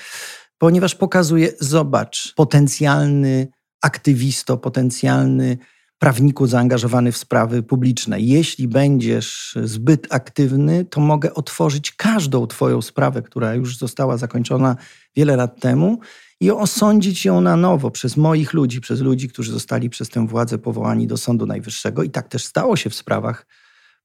ponieważ 0.57 0.95
pokazuje, 0.95 1.51
zobacz, 1.59 2.33
potencjalny 2.35 3.47
aktywisto, 3.81 4.57
potencjalny 4.57 5.57
prawniku 5.99 6.47
zaangażowany 6.47 7.11
w 7.11 7.17
sprawy 7.17 7.63
publiczne. 7.63 8.21
Jeśli 8.21 8.67
będziesz 8.67 9.57
zbyt 9.63 10.07
aktywny, 10.13 10.85
to 10.85 11.01
mogę 11.01 11.33
otworzyć 11.33 11.91
każdą 11.91 12.47
Twoją 12.47 12.81
sprawę, 12.81 13.21
która 13.21 13.53
już 13.53 13.77
została 13.77 14.17
zakończona 14.17 14.75
wiele 15.15 15.35
lat 15.35 15.61
temu 15.61 15.99
i 16.39 16.51
osądzić 16.51 17.25
ją 17.25 17.41
na 17.41 17.55
nowo 17.55 17.91
przez 17.91 18.17
moich 18.17 18.53
ludzi, 18.53 18.81
przez 18.81 19.01
ludzi, 19.01 19.29
którzy 19.29 19.51
zostali 19.51 19.89
przez 19.89 20.09
tę 20.09 20.27
władzę 20.27 20.57
powołani 20.57 21.07
do 21.07 21.17
Sądu 21.17 21.45
Najwyższego. 21.45 22.03
I 22.03 22.09
tak 22.09 22.27
też 22.27 22.45
stało 22.45 22.75
się 22.75 22.89
w 22.89 22.95
sprawach 22.95 23.45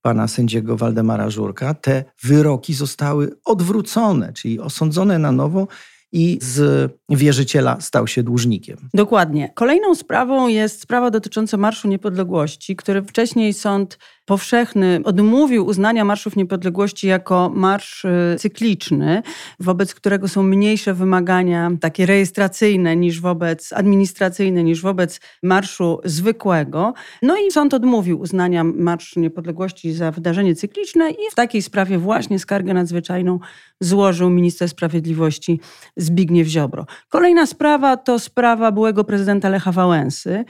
pana 0.03 0.29
sędziego 0.29 0.77
Waldemara 0.77 1.31
Żurka. 1.31 1.75
Te 1.75 2.05
wyroki 2.23 2.75
zostały 2.75 3.31
odwrócone, 3.45 4.33
czyli 4.33 4.61
osądzone 4.61 5.19
na 5.19 5.33
nowo 5.33 5.69
i 6.13 6.39
z 6.43 6.91
wierzyciela 7.09 7.81
stał 7.81 8.07
się 8.07 8.23
dłużnikiem. 8.23 8.77
Dokładnie. 8.95 9.53
Kolejną 9.55 9.95
sprawą 9.95 10.49
jest 10.49 10.83
sprawa 10.83 11.11
dotycząca 11.11 11.57
Marszu 11.57 11.89
Niepodległości, 11.89 12.77
który 12.77 13.03
wcześniej 13.03 13.53
sąd 13.55 13.99
powszechny 14.25 15.01
odmówił 15.05 15.67
uznania 15.67 16.05
Marszów 16.05 16.37
Niepodległości 16.37 17.07
jako 17.07 17.51
marsz 17.55 18.05
y, 18.05 18.37
cykliczny, 18.39 19.23
wobec 19.61 19.95
którego 19.95 20.29
są 20.29 20.43
mniejsze 20.43 20.95
wymagania 20.95 21.71
takie 21.81 22.07
rejestracyjne 22.07 22.97
niż 22.97 23.21
wobec 23.21 23.73
administracyjne, 23.73 24.65
niż 24.65 24.83
wobec 24.83 25.21
marszu 25.43 26.01
zwykłego. 26.05 26.95
No 27.23 27.37
i 27.37 27.51
sąd 27.51 27.75
odmówił 27.75 28.21
uznania 28.21 28.65
Marszu 28.65 29.21
Niepodległości 29.21 29.93
za 29.93 30.11
wydarzenie 30.11 30.55
cykliczne 30.55 31.11
i 31.11 31.31
w 31.31 31.35
takiej 31.35 31.63
sprawie 31.63 31.99
właśnie 31.99 32.39
skargę 32.39 32.75
nadzwyczajną 32.75 33.39
złożył 33.81 34.31
minister 34.31 34.69
sprawiedliwości 34.69 35.61
Zbigniew 35.97 36.49
Ziobro. 36.49 36.87
Kolejna 37.09 37.47
sprawa 37.47 37.97
to 37.97 38.19
sprawa 38.19 38.73
byłego 38.73 39.05
prezydenta 39.05 39.49
Lecha 39.49 39.73
Wałęsy, 39.73 40.45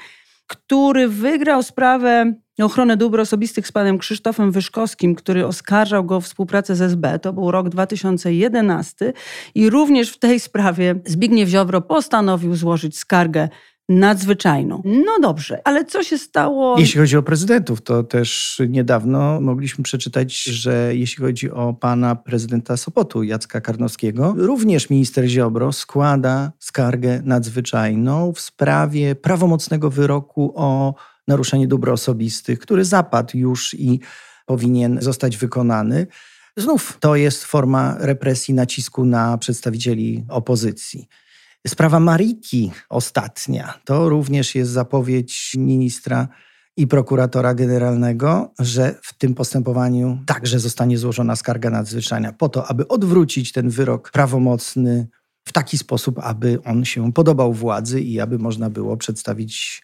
który 0.46 1.08
wygrał 1.08 1.62
sprawę 1.62 2.34
ochronę 2.60 2.96
dóbr 2.96 3.20
osobistych 3.20 3.66
z 3.66 3.72
panem 3.72 3.98
Krzysztofem 3.98 4.52
Wyszkowskim, 4.52 5.14
który 5.14 5.46
oskarżał 5.46 6.04
go 6.04 6.16
o 6.16 6.20
współpracę 6.20 6.76
z 6.76 6.80
SB. 6.80 7.18
To 7.18 7.32
był 7.32 7.50
rok 7.50 7.68
2011 7.68 9.12
i 9.54 9.70
również 9.70 10.10
w 10.10 10.18
tej 10.18 10.40
sprawie 10.40 10.94
Zbigniew 11.06 11.48
Ziobro 11.48 11.80
postanowił 11.80 12.56
złożyć 12.56 12.98
skargę 12.98 13.48
nadzwyczajną. 13.88 14.82
No 14.84 15.18
dobrze, 15.22 15.60
ale 15.64 15.84
co 15.84 16.02
się 16.02 16.18
stało? 16.18 16.78
Jeśli 16.78 17.00
chodzi 17.00 17.16
o 17.16 17.22
prezydentów, 17.22 17.82
to 17.82 18.02
też 18.02 18.60
niedawno 18.68 19.40
mogliśmy 19.40 19.84
przeczytać, 19.84 20.42
że 20.42 20.96
jeśli 20.96 21.24
chodzi 21.24 21.50
o 21.50 21.74
pana 21.74 22.16
prezydenta 22.16 22.76
Sopotu, 22.76 23.22
Jacka 23.22 23.60
Karnowskiego, 23.60 24.34
również 24.36 24.90
minister 24.90 25.24
Ziobro 25.24 25.72
składa 25.72 26.52
skargę 26.58 27.20
nadzwyczajną 27.24 28.32
w 28.32 28.40
sprawie 28.40 29.14
prawomocnego 29.14 29.90
wyroku 29.90 30.52
o 30.56 30.94
naruszenie 31.28 31.68
dóbr 31.68 31.90
osobistych, 31.90 32.58
który 32.58 32.84
zapadł 32.84 33.36
już 33.38 33.74
i 33.74 34.00
powinien 34.46 34.98
zostać 35.00 35.36
wykonany. 35.36 36.06
Znów 36.56 36.96
to 37.00 37.16
jest 37.16 37.44
forma 37.44 37.96
represji, 37.98 38.54
nacisku 38.54 39.04
na 39.04 39.38
przedstawicieli 39.38 40.24
opozycji. 40.28 41.08
Sprawa 41.66 42.00
Mariki 42.00 42.72
ostatnia 42.88 43.74
to 43.84 44.08
również 44.08 44.54
jest 44.54 44.70
zapowiedź 44.70 45.54
ministra 45.58 46.28
i 46.76 46.86
prokuratora 46.86 47.54
generalnego, 47.54 48.52
że 48.58 48.94
w 49.02 49.18
tym 49.18 49.34
postępowaniu 49.34 50.18
także 50.26 50.58
zostanie 50.58 50.98
złożona 50.98 51.36
skarga 51.36 51.70
nadzwyczajna 51.70 52.32
po 52.32 52.48
to, 52.48 52.66
aby 52.66 52.88
odwrócić 52.88 53.52
ten 53.52 53.70
wyrok 53.70 54.10
prawomocny 54.10 55.08
w 55.44 55.52
taki 55.52 55.78
sposób, 55.78 56.18
aby 56.22 56.58
on 56.64 56.84
się 56.84 57.12
podobał 57.12 57.52
władzy 57.52 58.00
i 58.00 58.20
aby 58.20 58.38
można 58.38 58.70
było 58.70 58.96
przedstawić 58.96 59.82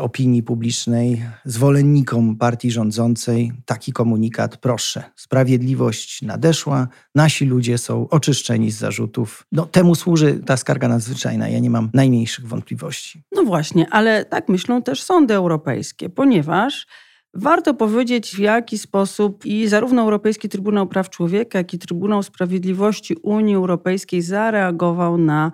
opinii 0.00 0.42
publicznej, 0.42 1.22
zwolennikom 1.44 2.36
partii 2.36 2.70
rządzącej 2.70 3.52
taki 3.66 3.92
komunikat: 3.92 4.56
proszę, 4.56 5.02
sprawiedliwość 5.16 6.22
nadeszła, 6.22 6.88
nasi 7.14 7.46
ludzie 7.46 7.78
są 7.78 8.08
oczyszczeni 8.08 8.70
z 8.70 8.78
zarzutów. 8.78 9.46
No, 9.52 9.66
temu 9.66 9.94
służy 9.94 10.40
ta 10.46 10.56
skarga 10.56 10.88
nadzwyczajna. 10.88 11.48
Ja 11.48 11.58
nie 11.58 11.70
mam 11.70 11.90
najmniejszych 11.94 12.46
wątpliwości. 12.46 13.22
No 13.32 13.42
właśnie, 13.42 13.86
ale 13.90 14.24
tak 14.24 14.48
myślą 14.48 14.82
też 14.82 15.02
sądy 15.02 15.34
europejskie, 15.34 16.08
ponieważ 16.08 16.86
Warto 17.34 17.74
powiedzieć, 17.74 18.36
w 18.36 18.38
jaki 18.38 18.78
sposób 18.78 19.46
i 19.46 19.68
zarówno 19.68 20.02
Europejski 20.02 20.48
Trybunał 20.48 20.86
Praw 20.86 21.10
Człowieka, 21.10 21.58
jak 21.58 21.74
i 21.74 21.78
Trybunał 21.78 22.22
Sprawiedliwości 22.22 23.16
Unii 23.22 23.54
Europejskiej 23.54 24.22
zareagował 24.22 25.18
na 25.18 25.52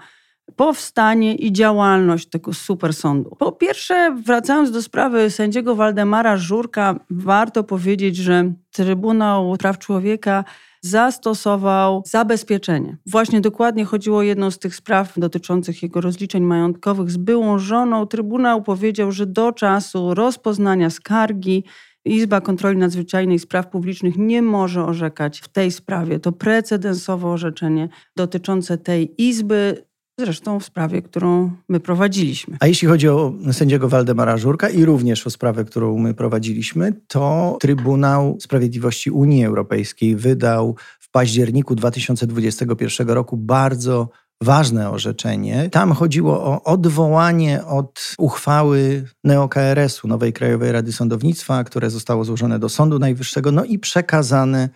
powstanie 0.57 1.35
i 1.35 1.53
działalność 1.53 2.29
tego 2.29 2.53
super 2.53 2.95
sądu. 2.95 3.37
Po 3.39 3.53
pierwsze, 3.53 4.17
wracając 4.25 4.71
do 4.71 4.83
sprawy 4.83 5.31
sędziego 5.31 5.75
Waldemara 5.75 6.37
Żurka, 6.37 7.01
warto 7.11 7.65
powiedzieć, 7.65 8.17
że 8.17 8.53
Trybunał 8.71 9.57
Praw 9.57 9.79
Człowieka 9.79 10.45
zastosował 10.81 12.03
zabezpieczenie. 12.07 12.97
Właśnie 13.07 13.41
dokładnie 13.41 13.85
chodziło 13.85 14.19
o 14.19 14.23
jedną 14.23 14.51
z 14.51 14.59
tych 14.59 14.77
spraw 14.77 15.13
dotyczących 15.17 15.83
jego 15.83 16.01
rozliczeń 16.01 16.43
majątkowych 16.43 17.11
z 17.11 17.17
byłą 17.17 17.59
żoną. 17.59 18.07
Trybunał 18.07 18.63
powiedział, 18.63 19.13
że 19.13 19.27
do 19.27 19.53
czasu 19.53 20.15
rozpoznania 20.15 20.91
skargi 20.91 21.65
Izba 22.05 22.41
Kontroli 22.41 22.79
Nadzwyczajnej 22.79 23.39
Spraw 23.39 23.69
Publicznych 23.69 24.17
nie 24.17 24.43
może 24.43 24.85
orzekać 24.85 25.41
w 25.41 25.49
tej 25.49 25.71
sprawie. 25.71 26.21
To 26.21 26.33
precedensowe 26.33 27.29
orzeczenie 27.29 27.89
dotyczące 28.17 28.79
tej 28.79 29.23
izby 29.23 29.87
Zresztą 30.19 30.61
w 30.61 30.65
sprawie, 30.65 31.03
którą 31.03 31.51
my 31.69 31.81
prowadziliśmy. 31.81 32.57
A 32.61 32.67
jeśli 32.67 32.89
chodzi 32.89 33.09
o 33.09 33.33
sędziego 33.53 33.89
Waldemara 33.89 34.37
Żurka 34.37 34.69
i 34.69 34.85
również 34.85 35.27
o 35.27 35.31
sprawę, 35.31 35.65
którą 35.65 35.99
my 35.99 36.15
prowadziliśmy, 36.15 36.93
to 37.09 37.57
Trybunał 37.61 38.37
Sprawiedliwości 38.41 39.11
Unii 39.11 39.45
Europejskiej 39.45 40.17
wydał 40.17 40.77
w 41.01 41.11
październiku 41.11 41.75
2021 41.75 43.09
roku 43.09 43.37
bardzo 43.37 44.09
ważne 44.41 44.91
orzeczenie. 44.91 45.69
Tam 45.71 45.93
chodziło 45.93 46.45
o 46.45 46.63
odwołanie 46.63 47.65
od 47.65 48.15
uchwały 48.19 49.05
NeoKRS-u, 49.25 50.09
Nowej 50.09 50.33
Krajowej 50.33 50.73
Rady 50.73 50.93
Sądownictwa, 50.93 51.65
które 51.65 51.91
zostało 51.91 52.25
złożone 52.25 52.59
do 52.59 52.69
Sądu 52.69 52.99
Najwyższego, 52.99 53.53
no 53.53 53.65
i 53.65 53.79
przekazane 53.79 54.69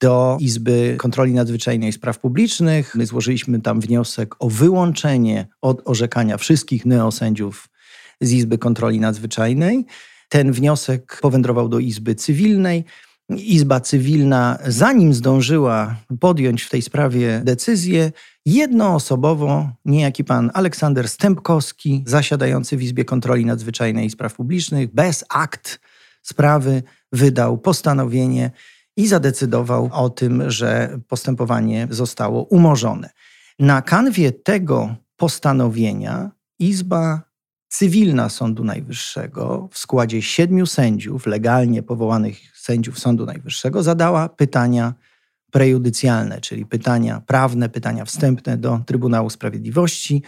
do 0.00 0.36
Izby 0.40 0.96
Kontroli 0.98 1.32
Nadzwyczajnej 1.32 1.92
Spraw 1.92 2.18
Publicznych. 2.18 2.94
My 2.94 3.06
złożyliśmy 3.06 3.60
tam 3.60 3.80
wniosek 3.80 4.34
o 4.38 4.50
wyłączenie 4.50 5.46
od 5.60 5.82
orzekania 5.84 6.36
wszystkich 6.36 6.86
neosędziów 6.86 7.68
z 8.20 8.32
Izby 8.32 8.58
Kontroli 8.58 9.00
Nadzwyczajnej. 9.00 9.86
Ten 10.28 10.52
wniosek 10.52 11.18
powędrował 11.22 11.68
do 11.68 11.78
Izby 11.78 12.14
Cywilnej. 12.14 12.84
Izba 13.30 13.80
Cywilna, 13.80 14.58
zanim 14.66 15.14
zdążyła 15.14 15.96
podjąć 16.20 16.62
w 16.62 16.70
tej 16.70 16.82
sprawie 16.82 17.40
decyzję, 17.44 18.12
jednoosobowo 18.46 19.70
niejaki 19.84 20.24
pan 20.24 20.50
Aleksander 20.54 21.08
Stępkowski, 21.08 22.04
zasiadający 22.06 22.76
w 22.76 22.82
Izbie 22.82 23.04
Kontroli 23.04 23.46
Nadzwyczajnej 23.46 24.06
i 24.06 24.10
Spraw 24.10 24.34
Publicznych, 24.34 24.94
bez 24.94 25.24
akt 25.28 25.80
sprawy 26.22 26.82
wydał 27.12 27.58
postanowienie 27.58 28.50
i 28.96 29.06
zadecydował 29.06 29.90
o 29.92 30.10
tym, 30.10 30.50
że 30.50 30.98
postępowanie 31.08 31.88
zostało 31.90 32.42
umorzone. 32.42 33.10
Na 33.58 33.82
kanwie 33.82 34.32
tego 34.32 34.96
postanowienia 35.16 36.30
Izba 36.58 37.22
Cywilna 37.68 38.28
Sądu 38.28 38.64
Najwyższego 38.64 39.68
w 39.72 39.78
składzie 39.78 40.22
siedmiu 40.22 40.66
sędziów, 40.66 41.26
legalnie 41.26 41.82
powołanych 41.82 42.38
sędziów 42.54 42.98
Sądu 42.98 43.26
Najwyższego, 43.26 43.82
zadała 43.82 44.28
pytania 44.28 44.94
prejudycjalne, 45.50 46.40
czyli 46.40 46.66
pytania 46.66 47.22
prawne, 47.26 47.68
pytania 47.68 48.04
wstępne 48.04 48.56
do 48.56 48.80
Trybunału 48.86 49.30
Sprawiedliwości. 49.30 50.22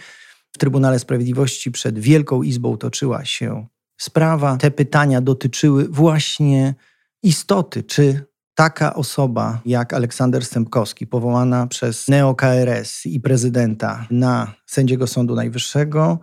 W 0.51 0.57
Trybunale 0.57 0.99
Sprawiedliwości 0.99 1.71
przed 1.71 1.99
Wielką 1.99 2.43
Izbą 2.43 2.77
toczyła 2.77 3.25
się 3.25 3.67
sprawa. 3.97 4.57
Te 4.57 4.71
pytania 4.71 5.21
dotyczyły 5.21 5.87
właśnie 5.87 6.75
istoty, 7.23 7.83
czy 7.83 8.28
taka 8.59 8.93
osoba 8.93 9.61
jak 9.65 9.93
Aleksander 9.93 10.45
Stępkowski, 10.45 11.07
powołana 11.07 11.67
przez 11.67 12.07
neo-KRS 12.07 13.05
i 13.05 13.19
prezydenta 13.19 14.07
na 14.11 14.53
sędziego 14.65 15.07
Sądu 15.07 15.35
Najwyższego, 15.35 16.19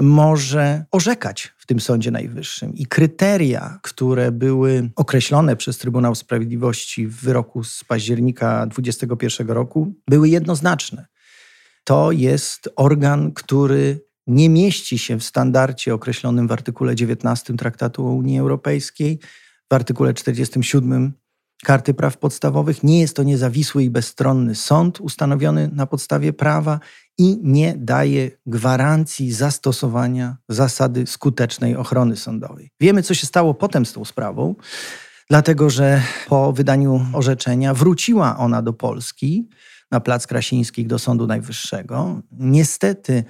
może 0.00 0.84
orzekać 0.90 1.54
w 1.58 1.66
tym 1.66 1.80
Sądzie 1.80 2.10
Najwyższym. 2.10 2.74
I 2.74 2.86
kryteria, 2.86 3.78
które 3.82 4.32
były 4.32 4.90
określone 4.96 5.56
przez 5.56 5.78
Trybunał 5.78 6.14
Sprawiedliwości 6.14 7.06
w 7.06 7.16
wyroku 7.16 7.64
z 7.64 7.84
października 7.84 8.66
2021 8.66 9.50
roku, 9.50 9.94
były 10.08 10.28
jednoznaczne. 10.28 11.06
To 11.84 12.12
jest 12.12 12.68
organ, 12.76 13.32
który 13.32 14.00
nie 14.26 14.48
mieści 14.48 14.98
się 14.98 15.18
w 15.18 15.24
standardzie 15.24 15.94
określonym 15.94 16.48
w 16.48 16.52
artykule 16.52 16.94
19 16.94 17.54
Traktatu 17.54 18.06
o 18.06 18.10
Unii 18.10 18.38
Europejskiej, 18.38 19.18
w 19.70 19.74
artykule 19.74 20.14
47 20.14 21.12
Karty 21.64 21.94
Praw 21.94 22.18
Podstawowych. 22.18 22.82
Nie 22.82 23.00
jest 23.00 23.16
to 23.16 23.22
niezawisły 23.22 23.84
i 23.84 23.90
bezstronny 23.90 24.54
sąd 24.54 25.00
ustanowiony 25.00 25.70
na 25.72 25.86
podstawie 25.86 26.32
prawa 26.32 26.80
i 27.18 27.38
nie 27.42 27.74
daje 27.76 28.30
gwarancji 28.46 29.32
zastosowania 29.32 30.36
zasady 30.48 31.06
skutecznej 31.06 31.76
ochrony 31.76 32.16
sądowej. 32.16 32.70
Wiemy, 32.80 33.02
co 33.02 33.14
się 33.14 33.26
stało 33.26 33.54
potem 33.54 33.86
z 33.86 33.92
tą 33.92 34.04
sprawą, 34.04 34.54
dlatego 35.30 35.70
że 35.70 36.02
po 36.28 36.52
wydaniu 36.52 37.06
orzeczenia 37.12 37.74
wróciła 37.74 38.36
ona 38.38 38.62
do 38.62 38.72
Polski 38.72 39.48
na 39.90 40.00
Plac 40.00 40.26
Krasińskich 40.26 40.86
do 40.86 40.98
Sądu 40.98 41.26
Najwyższego. 41.26 42.22
Niestety, 42.32 43.24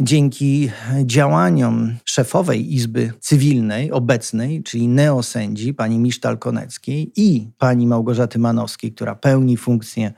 dzięki 0.00 0.70
działaniom 1.04 1.96
szefowej 2.04 2.74
Izby 2.74 3.12
Cywilnej 3.20 3.92
obecnej, 3.92 4.62
czyli 4.62 4.88
neosędzi, 4.88 5.74
pani 5.74 5.98
Misztal 5.98 6.38
Koneckiej 6.38 7.12
i 7.16 7.50
pani 7.58 7.86
Małgorzaty 7.86 8.38
Manowskiej, 8.38 8.92
która 8.92 9.14
pełni 9.14 9.56
funkcję 9.56 10.12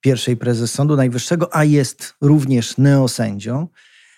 pierwszej 0.00 0.36
prezes 0.36 0.72
Sądu 0.72 0.96
Najwyższego, 0.96 1.56
a 1.56 1.64
jest 1.64 2.14
również 2.20 2.78
neosędzią. 2.78 3.68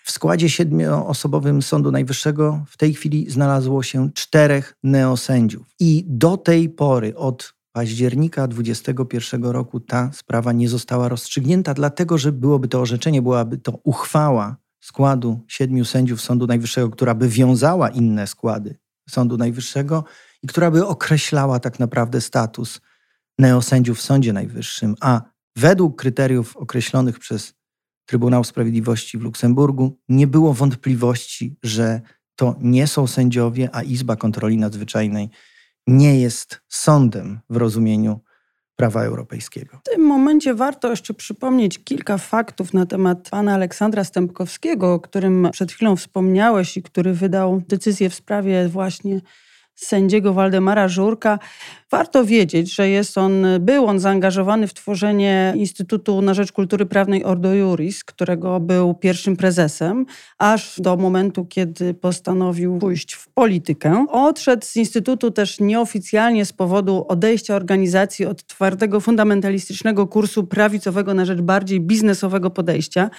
W 0.03 0.11
składzie 0.11 0.49
siedmioosobowym 0.49 1.61
Sądu 1.61 1.91
Najwyższego 1.91 2.65
w 2.67 2.77
tej 2.77 2.93
chwili 2.93 3.29
znalazło 3.29 3.83
się 3.83 4.09
czterech 4.13 4.77
neosędziów. 4.83 5.67
I 5.79 6.05
do 6.07 6.37
tej 6.37 6.69
pory, 6.69 7.15
od 7.15 7.53
października 7.71 8.47
2021 8.47 9.43
roku, 9.43 9.79
ta 9.79 10.11
sprawa 10.13 10.51
nie 10.51 10.69
została 10.69 11.09
rozstrzygnięta, 11.09 11.73
dlatego 11.73 12.17
że 12.17 12.31
byłoby 12.31 12.67
to 12.67 12.81
orzeczenie, 12.81 13.21
byłaby 13.21 13.57
to 13.57 13.79
uchwała 13.83 14.64
składu 14.85 15.39
siedmiu 15.47 15.85
sędziów 15.85 16.21
Sądu 16.21 16.47
Najwyższego, 16.47 16.89
która 16.89 17.15
by 17.15 17.29
wiązała 17.29 17.89
inne 17.89 18.27
składy 18.27 18.77
Sądu 19.09 19.37
Najwyższego 19.37 20.03
i 20.43 20.47
która 20.47 20.71
by 20.71 20.87
określała 20.87 21.59
tak 21.59 21.79
naprawdę 21.79 22.21
status 22.21 22.81
neosędziów 23.39 23.97
w 23.97 24.01
Sądzie 24.01 24.33
Najwyższym, 24.33 24.95
a 25.01 25.21
według 25.55 26.01
kryteriów 26.01 26.57
określonych 26.57 27.19
przez 27.19 27.53
Trybunał 28.05 28.43
Sprawiedliwości 28.43 29.17
w 29.17 29.21
Luksemburgu 29.21 29.97
nie 30.09 30.27
było 30.27 30.53
wątpliwości, 30.53 31.57
że 31.63 32.01
to 32.35 32.55
nie 32.61 32.87
są 32.87 33.07
sędziowie, 33.07 33.69
a 33.73 33.83
Izba 33.83 34.15
Kontroli 34.15 34.57
Nadzwyczajnej 34.57 35.29
nie 35.87 36.19
jest 36.19 36.61
sądem 36.67 37.39
w 37.49 37.57
rozumieniu 37.57 38.19
prawa 38.75 39.03
europejskiego. 39.03 39.79
W 39.85 39.89
tym 39.89 40.01
momencie 40.01 40.53
warto 40.53 40.89
jeszcze 40.89 41.13
przypomnieć 41.13 41.83
kilka 41.83 42.17
faktów 42.17 42.73
na 42.73 42.85
temat 42.85 43.29
pana 43.29 43.53
Aleksandra 43.53 44.03
Stępkowskiego, 44.03 44.93
o 44.93 44.99
którym 44.99 45.49
przed 45.51 45.71
chwilą 45.71 45.95
wspomniałeś 45.95 46.77
i 46.77 46.83
który 46.83 47.13
wydał 47.13 47.61
decyzję 47.67 48.09
w 48.09 48.15
sprawie 48.15 48.67
właśnie 48.67 49.21
sędziego 49.75 50.33
Waldemara 50.33 50.87
Żurka. 50.87 51.39
Warto 51.95 52.25
wiedzieć, 52.25 52.75
że 52.75 52.89
jest 52.89 53.17
on, 53.17 53.45
był 53.59 53.85
on 53.85 53.99
zaangażowany 53.99 54.67
w 54.67 54.73
tworzenie 54.73 55.53
Instytutu 55.55 56.21
na 56.21 56.33
Rzecz 56.33 56.51
Kultury 56.51 56.85
Prawnej 56.85 57.23
Ordo 57.23 57.53
Juris, 57.53 58.03
którego 58.03 58.59
był 58.59 58.93
pierwszym 58.93 59.37
prezesem, 59.37 60.05
aż 60.37 60.81
do 60.81 60.97
momentu, 60.97 61.45
kiedy 61.45 61.93
postanowił 61.93 62.77
pójść 62.77 63.13
w 63.13 63.29
politykę. 63.29 64.05
Odszedł 64.09 64.65
z 64.65 64.75
Instytutu 64.75 65.31
też 65.31 65.59
nieoficjalnie 65.59 66.45
z 66.45 66.53
powodu 66.53 67.05
odejścia 67.07 67.55
organizacji 67.55 68.25
od 68.25 68.45
twardego, 68.45 68.99
fundamentalistycznego 68.99 70.07
kursu 70.07 70.43
prawicowego 70.43 71.13
na 71.13 71.25
rzecz 71.25 71.41
bardziej 71.41 71.79
biznesowego 71.79 72.49
podejścia. 72.49 73.09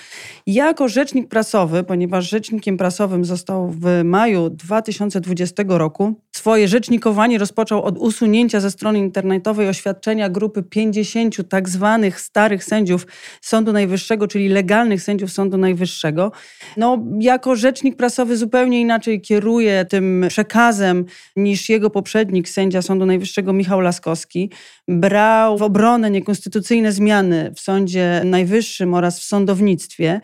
Jako 0.47 0.89
rzecznik 0.89 1.29
prasowy, 1.29 1.85
ponieważ 1.85 2.31
rzecznikiem 2.31 2.77
prasowym 2.77 3.25
został 3.25 3.71
w 3.71 4.05
maju 4.05 4.51
2020 4.51 5.63
roku, 5.69 6.21
swoje 6.37 6.69
rzecznikowanie 6.69 7.39
rozpoczął 7.39 7.83
od 7.83 7.99
usunięcia 7.99 8.61
ze 8.67 8.71
strony 8.71 8.99
internetowej 8.99 9.69
oświadczenia 9.69 10.29
grupy 10.29 10.63
50 10.63 11.49
tak 11.49 11.69
zwanych 11.69 12.21
starych 12.21 12.65
sędziów 12.65 13.07
Sądu 13.41 13.73
Najwyższego, 13.73 14.29
czyli 14.29 14.49
legalnych 14.49 15.03
sędziów 15.03 15.33
Sądu 15.33 15.57
Najwyższego. 15.59 16.33
No, 16.77 16.99
jako 17.21 17.57
rzecznik 17.57 17.97
prasowy 17.97 18.37
zupełnie 18.37 18.81
inaczej 18.81 19.21
kieruje 19.21 19.85
tym 19.85 20.25
przekazem 20.29 21.05
niż 21.37 21.69
jego 21.69 21.91
poprzednik, 21.91 22.49
sędzia 22.49 22.83
Sądu 22.83 23.07
Najwyższego 23.07 23.53
Michał 23.53 23.81
Laskowski. 23.81 24.51
Brał 24.89 25.59
w 25.59 25.63
obronę 25.63 26.11
niekonstytucyjne 26.11 26.93
zmiany 26.93 27.53
w 27.55 27.61
Sądzie 27.61 28.23
Najwyższym 28.25 28.95
oraz 28.95 29.21
w 29.21 29.25
sądownictwie. 29.25 30.21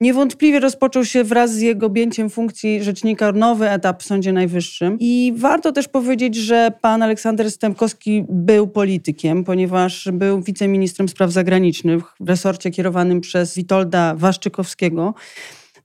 Niewątpliwie 0.00 0.60
rozpoczął 0.60 1.04
się 1.04 1.24
wraz 1.24 1.54
z 1.54 1.60
jego 1.60 1.86
objęciem 1.86 2.30
funkcji 2.30 2.82
rzecznika 2.82 3.32
nowy 3.32 3.70
etap 3.70 4.02
w 4.02 4.06
Sądzie 4.06 4.32
Najwyższym. 4.32 4.96
I 5.00 5.32
warto 5.36 5.72
też 5.72 5.88
powiedzieć, 5.88 6.34
że 6.34 6.72
pan 6.80 7.02
Aleksander 7.02 7.52
Stępkowski 7.66 8.24
był 8.28 8.68
politykiem, 8.68 9.44
ponieważ 9.44 10.08
był 10.12 10.42
wiceministrem 10.42 11.08
spraw 11.08 11.30
zagranicznych 11.30 12.02
w 12.20 12.28
resorcie 12.28 12.70
kierowanym 12.70 13.20
przez 13.20 13.54
Witolda 13.54 14.14
Waszczykowskiego 14.14 15.14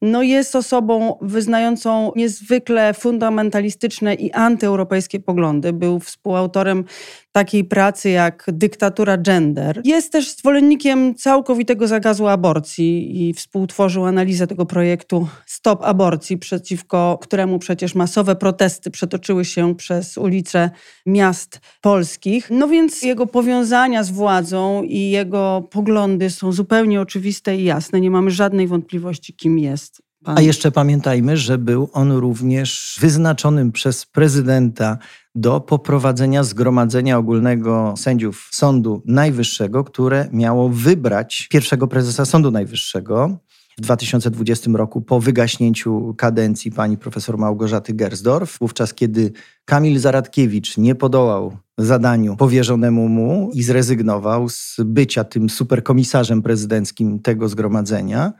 no 0.01 0.23
jest 0.23 0.55
osobą 0.55 1.17
wyznającą 1.21 2.11
niezwykle 2.15 2.93
fundamentalistyczne 2.93 4.13
i 4.13 4.31
antyeuropejskie 4.31 5.19
poglądy. 5.19 5.73
Był 5.73 5.99
współautorem 5.99 6.85
takiej 7.31 7.63
pracy 7.63 8.09
jak 8.09 8.45
Dyktatura 8.47 9.17
Gender. 9.17 9.81
Jest 9.83 10.11
też 10.11 10.35
zwolennikiem 10.35 11.15
całkowitego 11.15 11.87
zakazu 11.87 12.27
aborcji 12.27 13.21
i 13.29 13.33
współtworzył 13.33 14.05
analizę 14.05 14.47
tego 14.47 14.65
projektu 14.65 15.27
Stop 15.45 15.83
Aborcji, 15.83 16.37
przeciwko 16.37 17.17
któremu 17.21 17.59
przecież 17.59 17.95
masowe 17.95 18.35
protesty 18.35 18.91
przetoczyły 18.91 19.45
się 19.45 19.75
przez 19.75 20.17
ulice 20.17 20.69
miast 21.05 21.59
polskich. 21.81 22.49
No 22.49 22.67
więc 22.67 23.01
jego 23.01 23.27
powiązania 23.27 24.03
z 24.03 24.11
władzą 24.11 24.83
i 24.83 25.09
jego 25.09 25.67
poglądy 25.71 26.29
są 26.29 26.51
zupełnie 26.51 27.01
oczywiste 27.01 27.57
i 27.57 27.63
jasne. 27.63 28.01
Nie 28.01 28.11
mamy 28.11 28.31
żadnej 28.31 28.67
wątpliwości, 28.67 29.33
kim 29.33 29.59
jest. 29.59 30.10
Pan. 30.23 30.37
A 30.37 30.41
jeszcze 30.41 30.71
pamiętajmy, 30.71 31.37
że 31.37 31.57
był 31.57 31.89
on 31.93 32.11
również 32.11 32.97
wyznaczonym 33.01 33.71
przez 33.71 34.05
prezydenta 34.05 34.97
do 35.35 35.61
poprowadzenia 35.61 36.43
Zgromadzenia 36.43 37.17
Ogólnego 37.17 37.93
Sędziów 37.97 38.49
Sądu 38.51 39.01
Najwyższego, 39.05 39.83
które 39.83 40.29
miało 40.31 40.69
wybrać 40.69 41.47
pierwszego 41.51 41.87
prezesa 41.87 42.25
Sądu 42.25 42.51
Najwyższego 42.51 43.37
w 43.77 43.81
2020 43.81 44.71
roku 44.73 45.01
po 45.01 45.19
wygaśnięciu 45.19 46.15
kadencji 46.17 46.71
pani 46.71 46.97
profesor 46.97 47.37
Małgorzaty 47.37 47.93
Gersdorf. 47.93 48.57
Wówczas, 48.59 48.93
kiedy 48.93 49.31
Kamil 49.65 49.99
Zaradkiewicz 49.99 50.77
nie 50.77 50.95
podołał 50.95 51.57
zadaniu 51.77 52.35
powierzonemu 52.35 53.07
mu 53.07 53.51
i 53.53 53.63
zrezygnował 53.63 54.49
z 54.49 54.75
bycia 54.85 55.23
tym 55.23 55.49
superkomisarzem 55.49 56.41
prezydenckim 56.41 57.19
tego 57.19 57.49
zgromadzenia, 57.49 58.33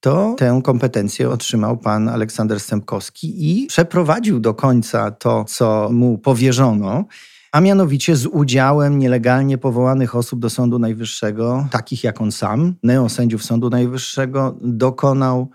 to 0.00 0.34
tę 0.38 0.60
kompetencję 0.64 1.30
otrzymał 1.30 1.78
pan 1.78 2.08
Aleksander 2.08 2.60
Stępkowski 2.60 3.50
i 3.50 3.66
przeprowadził 3.66 4.40
do 4.40 4.54
końca 4.54 5.10
to, 5.10 5.44
co 5.44 5.88
mu 5.92 6.18
powierzono. 6.18 7.04
a 7.52 7.60
mianowicie 7.60 8.16
z 8.16 8.26
udziałem 8.26 8.98
nielegalnie 8.98 9.58
powołanych 9.58 10.14
osób 10.14 10.40
do 10.40 10.50
Sądu 10.50 10.78
Najwyższego, 10.78 11.68
takich 11.70 12.04
jak 12.04 12.20
on 12.20 12.32
sam, 12.32 12.74
neosędziów 12.82 13.44
Sądu 13.44 13.70
Najwyższego, 13.70 14.56
dokonał 14.62 15.50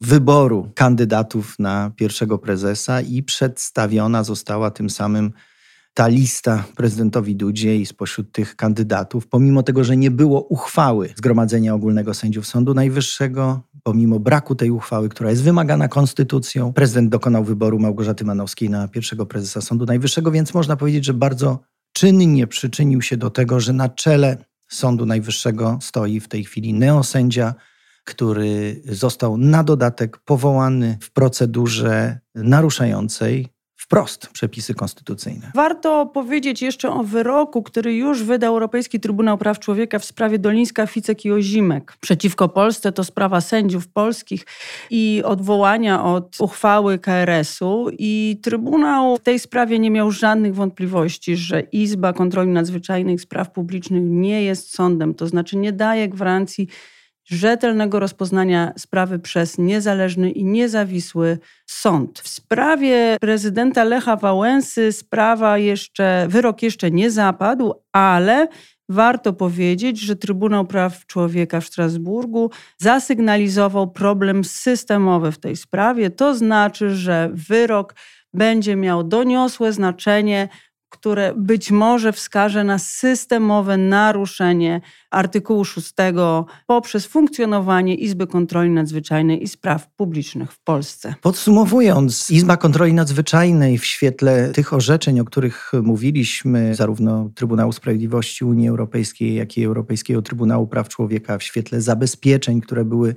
wyboru 0.00 0.70
kandydatów 0.74 1.58
na 1.58 1.90
pierwszego 1.96 2.38
prezesa 2.38 3.00
i 3.00 3.22
przedstawiona 3.22 4.24
została 4.24 4.70
tym 4.70 4.90
samym 4.90 5.32
ta 5.94 6.08
lista 6.08 6.64
prezydentowi 6.76 7.36
Dudzie 7.36 7.76
i 7.76 7.86
spośród 7.86 8.32
tych 8.32 8.56
kandydatów, 8.56 9.26
pomimo 9.26 9.62
tego, 9.62 9.84
że 9.84 9.96
nie 9.96 10.10
było 10.10 10.40
uchwały 10.40 11.14
Zgromadzenia 11.16 11.74
Ogólnego 11.74 12.14
Sędziów 12.14 12.46
Sądu 12.46 12.74
Najwyższego, 12.74 13.60
pomimo 13.86 14.18
braku 14.20 14.54
tej 14.54 14.70
uchwały, 14.70 15.08
która 15.08 15.30
jest 15.30 15.42
wymagana 15.42 15.88
konstytucją, 15.88 16.72
prezydent 16.72 17.10
dokonał 17.10 17.44
wyboru 17.44 17.78
Małgorzaty 17.78 18.24
Manowskiej 18.24 18.70
na 18.70 18.88
pierwszego 18.88 19.26
prezesa 19.26 19.60
Sądu 19.60 19.86
Najwyższego, 19.86 20.30
więc 20.30 20.54
można 20.54 20.76
powiedzieć, 20.76 21.04
że 21.04 21.14
bardzo 21.14 21.60
czynnie 21.92 22.46
przyczynił 22.46 23.02
się 23.02 23.16
do 23.16 23.30
tego, 23.30 23.60
że 23.60 23.72
na 23.72 23.88
czele 23.88 24.44
Sądu 24.68 25.06
Najwyższego 25.06 25.78
stoi 25.82 26.20
w 26.20 26.28
tej 26.28 26.44
chwili 26.44 26.74
neosędzia, 26.74 27.54
który 28.04 28.82
został 28.84 29.38
na 29.38 29.64
dodatek 29.64 30.18
powołany 30.18 30.98
w 31.00 31.10
procedurze 31.10 32.20
naruszającej 32.34 33.48
wprost 33.86 34.26
przepisy 34.26 34.74
konstytucyjne. 34.74 35.50
Warto 35.54 36.06
powiedzieć 36.06 36.62
jeszcze 36.62 36.90
o 36.90 37.02
wyroku, 37.02 37.62
który 37.62 37.94
już 37.94 38.22
wydał 38.22 38.52
Europejski 38.52 39.00
Trybunał 39.00 39.38
Praw 39.38 39.58
Człowieka 39.58 39.98
w 39.98 40.04
sprawie 40.04 40.38
Dolińska, 40.38 40.86
Ficek 40.86 41.24
i 41.24 41.32
Ozimek. 41.32 41.96
Przeciwko 42.00 42.48
Polsce 42.48 42.92
to 42.92 43.04
sprawa 43.04 43.40
sędziów 43.40 43.88
polskich 43.88 44.46
i 44.90 45.22
odwołania 45.24 46.04
od 46.04 46.40
uchwały 46.40 46.98
KRS-u 46.98 47.86
i 47.98 48.40
Trybunał 48.42 49.16
w 49.16 49.20
tej 49.20 49.38
sprawie 49.38 49.78
nie 49.78 49.90
miał 49.90 50.10
żadnych 50.10 50.54
wątpliwości, 50.54 51.36
że 51.36 51.60
Izba 51.60 52.12
Kontroli 52.12 52.50
Nadzwyczajnych 52.50 53.20
Spraw 53.20 53.52
Publicznych 53.52 54.02
nie 54.04 54.42
jest 54.42 54.74
sądem, 54.74 55.14
to 55.14 55.26
znaczy 55.26 55.56
nie 55.56 55.72
daje 55.72 56.08
gwarancji 56.08 56.68
rzetelnego 57.26 58.00
rozpoznania 58.00 58.72
sprawy 58.76 59.18
przez 59.18 59.58
niezależny 59.58 60.30
i 60.30 60.44
niezawisły 60.44 61.38
sąd. 61.66 62.20
W 62.20 62.28
sprawie 62.28 63.16
prezydenta 63.20 63.84
Lecha 63.84 64.16
Wałęsy 64.16 64.92
sprawa 64.92 65.58
jeszcze, 65.58 66.26
wyrok 66.28 66.62
jeszcze 66.62 66.90
nie 66.90 67.10
zapadł, 67.10 67.74
ale 67.92 68.48
warto 68.88 69.32
powiedzieć, 69.32 70.00
że 70.00 70.16
Trybunał 70.16 70.64
Praw 70.64 71.06
Człowieka 71.06 71.60
w 71.60 71.66
Strasburgu 71.66 72.50
zasygnalizował 72.78 73.90
problem 73.90 74.44
systemowy 74.44 75.32
w 75.32 75.38
tej 75.38 75.56
sprawie. 75.56 76.10
To 76.10 76.34
znaczy, 76.34 76.90
że 76.90 77.30
wyrok 77.32 77.94
będzie 78.34 78.76
miał 78.76 79.04
doniosłe 79.04 79.72
znaczenie 79.72 80.48
które 80.88 81.34
być 81.36 81.70
może 81.70 82.12
wskaże 82.12 82.64
na 82.64 82.78
systemowe 82.78 83.76
naruszenie 83.76 84.80
artykułu 85.10 85.64
6 85.64 85.92
poprzez 86.66 87.06
funkcjonowanie 87.06 87.94
Izby 87.94 88.26
Kontroli 88.26 88.70
Nadzwyczajnej 88.70 89.42
i 89.42 89.48
Spraw 89.48 89.90
Publicznych 89.96 90.52
w 90.52 90.58
Polsce. 90.58 91.14
Podsumowując, 91.22 92.30
Izba 92.30 92.56
Kontroli 92.56 92.94
Nadzwyczajnej 92.94 93.78
w 93.78 93.84
świetle 93.86 94.52
tych 94.52 94.72
orzeczeń, 94.72 95.20
o 95.20 95.24
których 95.24 95.72
mówiliśmy, 95.82 96.74
zarówno 96.74 97.30
Trybunału 97.34 97.72
Sprawiedliwości 97.72 98.44
Unii 98.44 98.68
Europejskiej, 98.68 99.34
jak 99.34 99.58
i 99.58 99.64
Europejskiego 99.64 100.22
Trybunału 100.22 100.66
Praw 100.66 100.88
Człowieka, 100.88 101.38
w 101.38 101.42
świetle 101.42 101.80
zabezpieczeń, 101.80 102.60
które 102.60 102.84
były 102.84 103.14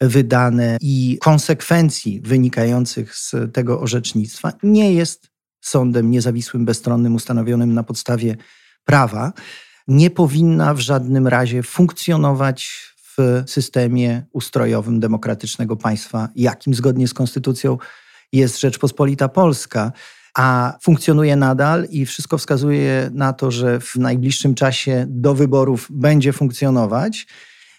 wydane 0.00 0.76
i 0.80 1.18
konsekwencji 1.20 2.20
wynikających 2.20 3.14
z 3.14 3.34
tego 3.52 3.80
orzecznictwa, 3.80 4.52
nie 4.62 4.92
jest 4.92 5.37
sądem 5.60 6.10
niezawisłym, 6.10 6.64
bezstronnym, 6.64 7.14
ustanowionym 7.14 7.74
na 7.74 7.82
podstawie 7.82 8.36
prawa, 8.84 9.32
nie 9.88 10.10
powinna 10.10 10.74
w 10.74 10.80
żadnym 10.80 11.26
razie 11.26 11.62
funkcjonować 11.62 12.88
w 13.16 13.42
systemie 13.46 14.22
ustrojowym 14.32 15.00
demokratycznego 15.00 15.76
państwa, 15.76 16.28
jakim 16.36 16.74
zgodnie 16.74 17.08
z 17.08 17.14
konstytucją 17.14 17.78
jest 18.32 18.60
Rzeczpospolita 18.60 19.28
Polska, 19.28 19.92
a 20.34 20.78
funkcjonuje 20.82 21.36
nadal 21.36 21.86
i 21.90 22.06
wszystko 22.06 22.38
wskazuje 22.38 23.10
na 23.12 23.32
to, 23.32 23.50
że 23.50 23.80
w 23.80 23.96
najbliższym 23.96 24.54
czasie 24.54 25.06
do 25.08 25.34
wyborów 25.34 25.88
będzie 25.90 26.32
funkcjonować. 26.32 27.26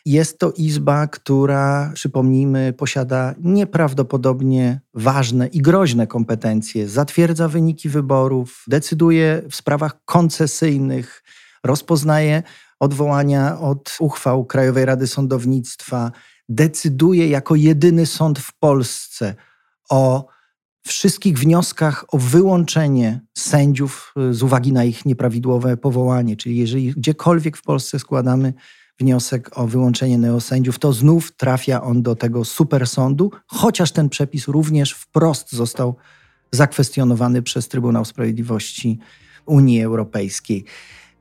Jest 0.10 0.39
to 0.39 0.52
izba, 0.52 1.08
która, 1.08 1.91
przypomnijmy, 1.93 2.74
posiada 2.74 3.36
nieprawdopodobnie 3.39 4.82
ważne 4.93 5.48
i 5.48 5.62
groźne 5.62 6.08
kompetencje. 6.08 6.88
Zatwierdza 6.88 7.48
wyniki 7.48 7.89
wyborów, 7.89 8.63
decyduje 8.67 9.41
w 9.50 9.56
sprawach 9.56 10.06
koncesyjnych, 10.06 11.24
rozpoznaje 11.63 12.43
odwołania 12.80 13.60
od 13.60 13.98
uchwał 14.00 14.45
Krajowej 14.45 14.86
Rady 14.86 15.08
Sądownictwa, 15.08 16.12
decyduje 16.50 17.28
jako 17.28 17.56
jedyny 17.56 18.06
sąd 18.06 18.39
w 18.39 18.60
Polsce 18.60 19.36
o 19.89 20.28
wszystkich 20.88 21.39
wnioskach 21.39 22.06
o 22.08 22.17
wyłączenie 22.17 23.22
sędziów 23.38 24.13
z 24.32 24.43
uwagi 24.43 24.74
na 24.74 24.84
ich 24.84 25.06
nieprawidłowe 25.06 25.78
powołanie. 25.78 26.38
Czyli 26.38 26.58
jeżeli 26.58 26.93
gdziekolwiek 26.93 27.58
w 27.58 27.63
Polsce 27.63 28.00
składamy 28.00 28.54
wniosek 29.00 29.58
o 29.58 29.68
wyłączenie 29.68 30.18
neosędziów, 30.18 30.80
to 30.80 30.94
znów 30.94 31.32
trafia 31.32 31.82
on 31.82 32.02
do 32.04 32.16
tego 32.16 32.46
supersądu, 32.46 33.32
chociaż 33.48 33.92
ten 33.92 34.10
przepis 34.10 34.48
również 34.48 34.94
wprost 34.94 35.52
został 35.52 35.96
zakwestionowany 36.52 37.42
przez 37.42 37.68
Trybunał 37.68 38.06
Sprawiedliwości 38.06 39.00
Unii 39.46 39.84
Europejskiej. 39.84 40.66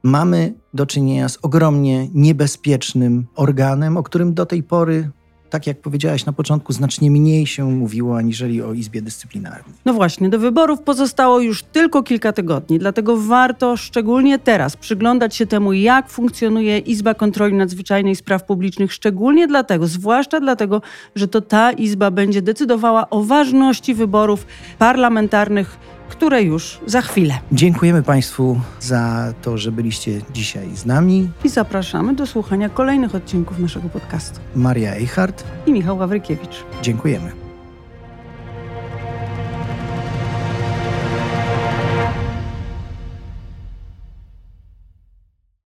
Mamy 0.02 0.54
do 0.74 0.86
czynienia 0.86 1.28
z 1.28 1.38
ogromnie 1.42 2.08
niebezpiecznym 2.14 3.26
organem, 3.34 3.96
o 3.96 4.02
którym 4.02 4.34
do 4.34 4.46
tej 4.46 4.62
pory 4.62 5.10
tak 5.50 5.66
jak 5.66 5.80
powiedziałaś 5.80 6.26
na 6.26 6.32
początku, 6.32 6.72
znacznie 6.72 7.10
mniej 7.10 7.46
się 7.46 7.70
mówiło 7.70 8.16
aniżeli 8.16 8.62
o 8.62 8.72
Izbie 8.72 9.02
Dyscyplinarnej. 9.02 9.74
No 9.84 9.92
właśnie, 9.92 10.28
do 10.28 10.38
wyborów 10.38 10.80
pozostało 10.80 11.40
już 11.40 11.62
tylko 11.62 12.02
kilka 12.02 12.32
tygodni, 12.32 12.78
dlatego 12.78 13.16
warto 13.16 13.76
szczególnie 13.76 14.38
teraz 14.38 14.76
przyglądać 14.76 15.36
się 15.36 15.46
temu, 15.46 15.72
jak 15.72 16.10
funkcjonuje 16.10 16.78
Izba 16.78 17.14
Kontroli 17.14 17.54
Nadzwyczajnej 17.54 18.16
Spraw 18.16 18.44
Publicznych, 18.44 18.92
szczególnie 18.92 19.46
dlatego, 19.46 19.86
zwłaszcza 19.86 20.40
dlatego, 20.40 20.82
że 21.14 21.28
to 21.28 21.40
ta 21.40 21.72
Izba 21.72 22.10
będzie 22.10 22.42
decydowała 22.42 23.10
o 23.10 23.22
ważności 23.22 23.94
wyborów 23.94 24.46
parlamentarnych 24.78 25.97
które 26.08 26.42
już 26.42 26.80
za 26.86 27.00
chwilę. 27.02 27.38
Dziękujemy 27.52 28.02
Państwu 28.02 28.60
za 28.80 29.34
to, 29.42 29.58
że 29.58 29.72
byliście 29.72 30.20
dzisiaj 30.32 30.76
z 30.76 30.86
nami. 30.86 31.30
I 31.44 31.48
zapraszamy 31.48 32.14
do 32.14 32.26
słuchania 32.26 32.68
kolejnych 32.68 33.14
odcinków 33.14 33.58
naszego 33.58 33.88
podcastu. 33.88 34.40
Maria 34.54 34.94
Eichhardt 34.94 35.44
i 35.66 35.72
Michał 35.72 35.96
Wawrykiewicz. 35.96 36.64
Dziękujemy. 36.82 37.47